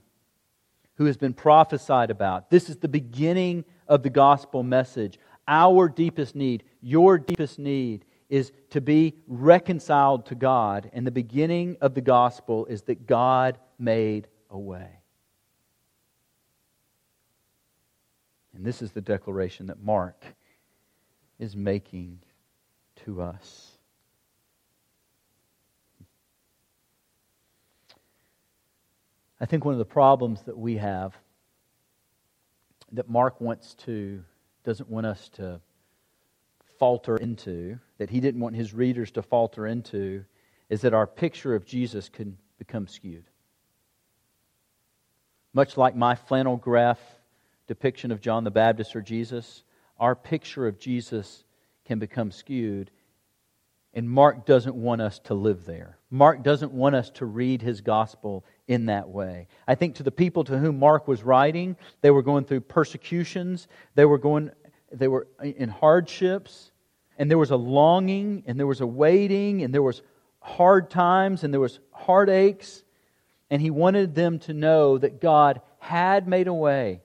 who 0.95 1.07
has 1.07 1.17
been 1.17 1.35
prophesied 1.35 2.13
about. 2.13 2.49
This 2.49 2.71
is 2.71 2.77
the 2.77 2.87
beginning 2.87 3.65
of 3.89 4.05
the 4.05 4.11
gospel 4.11 4.63
message. 4.63 5.19
Our 5.49 5.89
deepest 5.89 6.37
need, 6.37 6.63
your 6.81 7.19
deepest 7.19 7.59
need, 7.59 8.05
is 8.29 8.53
to 8.71 8.81
be 8.81 9.17
reconciled 9.27 10.27
to 10.27 10.37
God. 10.37 10.93
And 10.93 11.05
the 11.05 11.11
beginning 11.11 11.77
of 11.81 11.95
the 11.95 12.03
gospel 12.03 12.67
is 12.67 12.83
that 12.83 13.09
God 13.09 13.59
made 13.81 14.29
a 14.49 14.57
way. 14.57 15.02
And 18.55 18.65
this 18.65 18.83
is 18.83 18.93
the 18.93 19.01
declaration 19.01 19.67
that 19.67 19.83
Mark 19.83 20.25
is 21.39 21.57
making 21.57 22.19
to 23.05 23.23
us. 23.23 23.73
I 29.41 29.47
think 29.47 29.65
one 29.65 29.75
of 29.75 29.79
the 29.79 29.85
problems 29.85 30.43
that 30.43 30.57
we 30.57 30.77
have 30.77 31.17
that 32.93 33.09
Mark 33.09 33.41
wants 33.41 33.75
to 33.75 34.23
doesn't 34.65 34.89
want 34.89 35.07
us 35.07 35.29
to 35.31 35.61
falter 36.79 37.17
into, 37.17 37.79
that 37.99 38.11
he 38.11 38.21
didn't 38.21 38.41
want 38.41 38.55
his 38.55 38.75
readers 38.75 39.11
to 39.13 39.23
falter 39.23 39.67
into, 39.67 40.25
is 40.69 40.83
that 40.83 40.95
our 40.95 41.07
picture 41.07 41.55
of 41.55 41.65
Jesus 41.65 42.09
can 42.09 42.37
become 42.59 42.87
skewed. 42.87 43.25
Much 45.55 45.77
like 45.77 45.97
my 45.97 46.15
flannel 46.15 46.57
graph 46.57 47.01
depiction 47.73 48.13
of 48.13 48.21
John 48.21 48.45
the 48.45 48.51
Baptist 48.51 48.95
or 48.95 49.01
Jesus, 49.01 49.65
our 49.99 50.15
picture 50.15 50.67
of 50.67 50.79
Jesus 50.79 51.43
can 51.87 51.99
become 51.99 52.31
skewed. 52.31 52.91
And 53.95 54.11
Mark 54.11 54.45
doesn't 54.45 54.75
want 54.75 55.01
us 55.01 55.19
to 55.21 55.33
live 55.33 55.65
there. 55.65 55.97
Mark 56.11 56.43
doesn't 56.43 56.73
want 56.73 56.95
us 56.95 57.09
to 57.13 57.25
read 57.25 57.63
his 57.63 57.81
gospel 57.81 58.45
in 58.69 58.87
that 58.87 59.09
way. 59.09 59.49
I 59.67 59.75
think 59.75 59.95
to 59.95 60.03
the 60.03 60.11
people 60.11 60.45
to 60.45 60.59
whom 60.59 60.79
Mark 60.79 61.09
was 61.09 61.23
writing, 61.23 61.77
they 62.03 62.11
were 62.11 62.23
going 62.23 62.45
through 62.45 62.61
persecutions, 62.61 63.69
they 63.95 64.05
were 64.05 64.19
going 64.19 64.51
they 64.93 65.09
were 65.09 65.27
in 65.43 65.71
hardships, 65.71 66.73
and 67.17 67.31
there 67.31 67.39
was 67.39 67.53
a 67.53 67.57
longing 67.57 68.43
and 68.47 68.59
there 68.59 68.67
was 68.67 68.83
a 68.83 68.87
waiting 68.87 69.63
and 69.63 69.73
there 69.73 69.83
was 69.83 70.03
hard 70.41 70.91
times 70.91 71.43
and 71.43 71.55
there 71.55 71.61
was 71.61 71.81
heartaches 71.91 72.85
and 73.49 73.63
he 73.63 73.71
wanted 73.71 74.15
them 74.15 74.39
to 74.41 74.53
know 74.53 74.99
that 74.99 75.23
God 75.23 75.63
had 75.79 76.29
made 76.29 76.49
a 76.49 76.55
way 76.55 77.01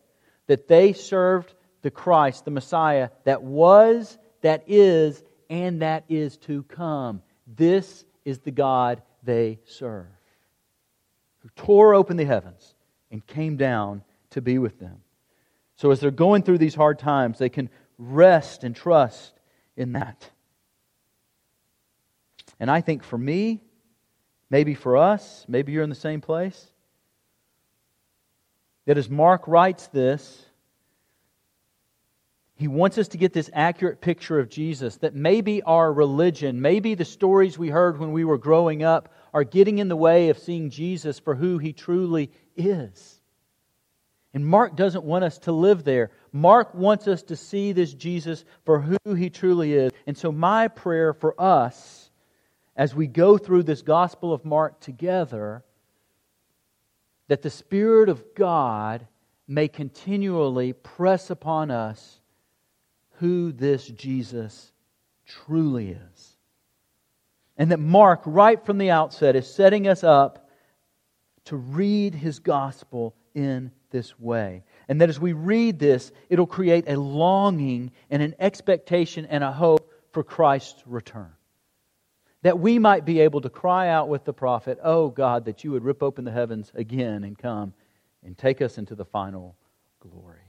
that 0.47 0.67
they 0.67 0.93
served 0.93 1.53
the 1.81 1.91
Christ 1.91 2.45
the 2.45 2.51
Messiah 2.51 3.09
that 3.23 3.43
was 3.43 4.17
that 4.41 4.63
is 4.67 5.23
and 5.49 5.81
that 5.81 6.03
is 6.09 6.37
to 6.37 6.63
come 6.63 7.21
this 7.45 8.05
is 8.25 8.39
the 8.39 8.51
God 8.51 9.01
they 9.23 9.59
serve 9.65 10.07
who 11.39 11.49
tore 11.55 11.93
open 11.93 12.17
the 12.17 12.25
heavens 12.25 12.75
and 13.11 13.25
came 13.25 13.57
down 13.57 14.03
to 14.31 14.41
be 14.41 14.57
with 14.57 14.79
them 14.79 15.01
so 15.75 15.91
as 15.91 15.99
they're 15.99 16.11
going 16.11 16.43
through 16.43 16.57
these 16.57 16.75
hard 16.75 16.99
times 16.99 17.37
they 17.37 17.49
can 17.49 17.69
rest 17.97 18.63
and 18.63 18.75
trust 18.75 19.33
in 19.75 19.93
that. 19.93 20.29
And 22.59 22.69
I 22.71 22.81
think 22.81 23.03
for 23.03 23.17
me, 23.17 23.61
maybe 24.49 24.73
for 24.73 24.97
us, 24.97 25.45
maybe 25.47 25.71
you're 25.71 25.83
in 25.83 25.89
the 25.89 25.95
same 25.95 26.21
place, 26.21 26.71
that 28.87 28.97
as 28.97 29.09
Mark 29.09 29.47
writes 29.47 29.87
this, 29.87 30.45
he 32.55 32.69
wants 32.69 32.97
us 32.97 33.09
to 33.09 33.17
get 33.17 33.33
this 33.33 33.49
accurate 33.53 33.99
picture 34.01 34.39
of 34.39 34.49
Jesus 34.49 34.95
that 34.97 35.13
maybe 35.13 35.61
our 35.61 35.91
religion, 35.91 36.61
maybe 36.61 36.95
the 36.95 37.05
stories 37.05 37.57
we 37.57 37.67
heard 37.67 37.99
when 37.99 38.13
we 38.13 38.23
were 38.23 38.37
growing 38.37 38.83
up 38.83 39.13
are 39.33 39.43
getting 39.43 39.77
in 39.77 39.89
the 39.89 39.95
way 39.95 40.29
of 40.29 40.39
seeing 40.39 40.69
Jesus 40.69 41.19
for 41.19 41.35
who 41.35 41.57
he 41.57 41.73
truly 41.73 42.31
is. 42.55 43.21
And 44.33 44.47
Mark 44.47 44.77
doesn't 44.77 45.03
want 45.03 45.25
us 45.25 45.37
to 45.39 45.51
live 45.51 45.83
there. 45.83 46.11
Mark 46.31 46.73
wants 46.73 47.07
us 47.09 47.23
to 47.23 47.35
see 47.35 47.73
this 47.73 47.93
Jesus 47.93 48.45
for 48.65 48.79
who 48.79 49.13
he 49.13 49.29
truly 49.29 49.73
is. 49.73 49.91
And 50.07 50.17
so, 50.17 50.31
my 50.31 50.69
prayer 50.69 51.13
for 51.13 51.39
us 51.39 52.09
as 52.77 52.95
we 52.95 53.07
go 53.07 53.37
through 53.37 53.63
this 53.63 53.81
Gospel 53.81 54.33
of 54.33 54.45
Mark 54.45 54.79
together, 54.79 55.63
that 57.27 57.41
the 57.41 57.49
Spirit 57.49 58.09
of 58.09 58.23
God 58.35 59.05
may 59.47 59.67
continually 59.67 60.73
press 60.73 61.29
upon 61.29 61.71
us 61.71 62.19
who 63.19 63.51
this 63.51 63.87
Jesus 63.87 64.71
truly 65.25 65.91
is. 65.91 66.37
And 67.57 67.71
that 67.71 67.79
Mark, 67.79 68.21
right 68.25 68.63
from 68.63 68.77
the 68.77 68.91
outset, 68.91 69.35
is 69.35 69.51
setting 69.51 69.87
us 69.87 70.03
up 70.03 70.49
to 71.45 71.55
read 71.55 72.13
his 72.13 72.39
gospel 72.39 73.15
in 73.33 73.71
this 73.89 74.19
way. 74.19 74.63
And 74.87 75.01
that 75.01 75.09
as 75.09 75.19
we 75.19 75.33
read 75.33 75.79
this, 75.79 76.11
it'll 76.29 76.45
create 76.45 76.85
a 76.87 76.99
longing 76.99 77.91
and 78.09 78.21
an 78.21 78.35
expectation 78.39 79.25
and 79.25 79.43
a 79.43 79.51
hope 79.51 79.91
for 80.11 80.23
Christ's 80.23 80.83
return. 80.85 81.31
That 82.47 82.59
we 82.59 82.79
might 82.79 83.03
be 83.03 83.19
able 83.19 83.41
to 83.41 83.49
cry 83.49 83.89
out 83.89 84.07
with 84.07 84.23
the 84.23 84.31
prophet, 84.31 84.79
Oh 84.81 85.09
God, 85.09 85.43
that 85.43 85.65
you 85.65 85.71
would 85.71 85.83
rip 85.83 86.01
open 86.01 86.23
the 86.23 86.31
heavens 86.31 86.71
again 86.73 87.25
and 87.25 87.37
come 87.37 87.73
and 88.23 88.37
take 88.37 88.61
us 88.61 88.77
into 88.77 88.95
the 88.95 89.03
final 89.03 89.57
glory. 89.99 90.39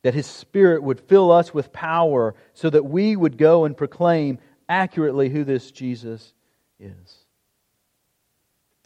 That 0.00 0.14
his 0.14 0.24
spirit 0.26 0.82
would 0.82 0.98
fill 0.98 1.30
us 1.30 1.52
with 1.52 1.74
power 1.74 2.34
so 2.54 2.70
that 2.70 2.86
we 2.86 3.14
would 3.14 3.36
go 3.36 3.66
and 3.66 3.76
proclaim 3.76 4.38
accurately 4.66 5.28
who 5.28 5.44
this 5.44 5.70
Jesus 5.70 6.32
is. 6.80 7.26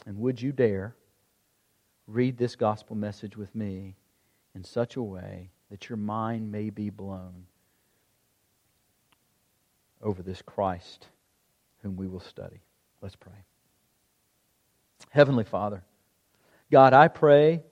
And 0.05 0.17
would 0.17 0.41
you 0.41 0.51
dare? 0.51 0.93
read 2.05 2.37
this 2.37 2.57
gospel 2.57 2.97
message 2.97 3.37
with 3.37 3.55
me 3.55 3.95
in 4.53 4.65
such 4.65 4.97
a 4.97 5.01
way 5.01 5.51
that 5.71 5.87
your 5.87 5.95
mind 5.95 6.51
may 6.51 6.69
be 6.69 6.89
blown 6.89 7.45
over 10.01 10.21
this 10.21 10.41
Christ 10.41 11.07
whom 11.81 11.95
we 11.95 12.07
will 12.07 12.19
study. 12.19 12.61
Let's 13.01 13.15
pray. 13.15 13.33
Heavenly 15.09 15.43
Father, 15.43 15.83
God, 16.71 16.93
I 16.93 17.07
pray 17.07 17.63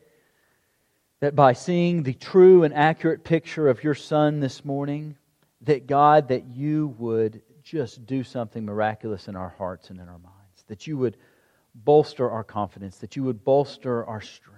that 1.19 1.35
by 1.35 1.53
seeing 1.53 2.03
the 2.03 2.13
true 2.13 2.63
and 2.63 2.73
accurate 2.73 3.23
picture 3.23 3.67
of 3.67 3.83
your 3.83 3.95
Son 3.95 4.39
this 4.39 4.63
morning, 4.63 5.17
that 5.61 5.87
God, 5.87 6.29
that 6.29 6.45
you 6.45 6.95
would 6.97 7.41
just 7.63 8.05
do 8.05 8.23
something 8.23 8.65
miraculous 8.65 9.27
in 9.27 9.35
our 9.35 9.49
hearts 9.49 9.89
and 9.89 9.99
in 9.99 10.07
our 10.07 10.19
minds, 10.19 10.63
that 10.67 10.87
you 10.87 10.97
would 10.97 11.17
bolster 11.75 12.29
our 12.29 12.43
confidence, 12.43 12.97
that 12.97 13.15
you 13.15 13.23
would 13.23 13.43
bolster 13.43 14.05
our 14.05 14.21
strength. 14.21 14.55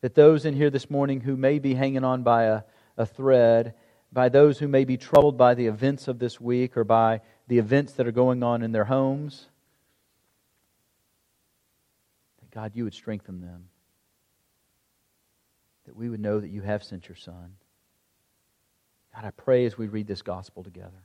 That 0.00 0.14
those 0.14 0.44
in 0.44 0.54
here 0.54 0.70
this 0.70 0.90
morning 0.90 1.20
who 1.20 1.36
may 1.36 1.58
be 1.58 1.74
hanging 1.74 2.04
on 2.04 2.22
by 2.22 2.44
a, 2.44 2.62
a 2.96 3.06
thread, 3.06 3.74
by 4.12 4.28
those 4.28 4.58
who 4.58 4.68
may 4.68 4.84
be 4.84 4.96
troubled 4.96 5.38
by 5.38 5.54
the 5.54 5.66
events 5.66 6.08
of 6.08 6.18
this 6.18 6.40
week 6.40 6.76
or 6.76 6.84
by 6.84 7.20
the 7.48 7.58
events 7.58 7.94
that 7.94 8.06
are 8.06 8.12
going 8.12 8.42
on 8.42 8.62
in 8.62 8.72
their 8.72 8.84
homes, 8.84 9.46
that 12.40 12.50
God, 12.50 12.72
you 12.74 12.84
would 12.84 12.94
strengthen 12.94 13.40
them. 13.40 13.68
That 15.86 15.96
we 15.96 16.08
would 16.08 16.20
know 16.20 16.38
that 16.38 16.48
you 16.48 16.62
have 16.62 16.84
sent 16.84 17.08
your 17.08 17.16
Son. 17.16 17.56
God, 19.14 19.24
I 19.24 19.30
pray 19.30 19.66
as 19.66 19.76
we 19.76 19.88
read 19.88 20.06
this 20.06 20.22
gospel 20.22 20.62
together 20.62 21.02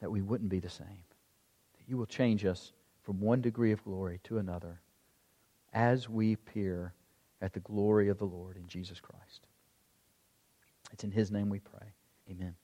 that 0.00 0.10
we 0.10 0.20
wouldn't 0.20 0.50
be 0.50 0.60
the 0.60 0.68
same. 0.68 0.86
That 0.86 1.88
you 1.88 1.96
will 1.96 2.06
change 2.06 2.44
us 2.44 2.72
from 3.02 3.20
one 3.20 3.40
degree 3.40 3.72
of 3.72 3.82
glory 3.84 4.20
to 4.24 4.38
another 4.38 4.80
as 5.72 6.08
we 6.08 6.36
peer 6.36 6.92
at 7.40 7.52
the 7.52 7.60
glory 7.60 8.08
of 8.08 8.18
the 8.18 8.24
Lord 8.24 8.56
in 8.56 8.66
Jesus 8.66 9.00
Christ. 9.00 9.46
It's 10.92 11.04
in 11.04 11.10
His 11.10 11.30
name 11.30 11.48
we 11.48 11.60
pray. 11.60 11.88
Amen. 12.30 12.54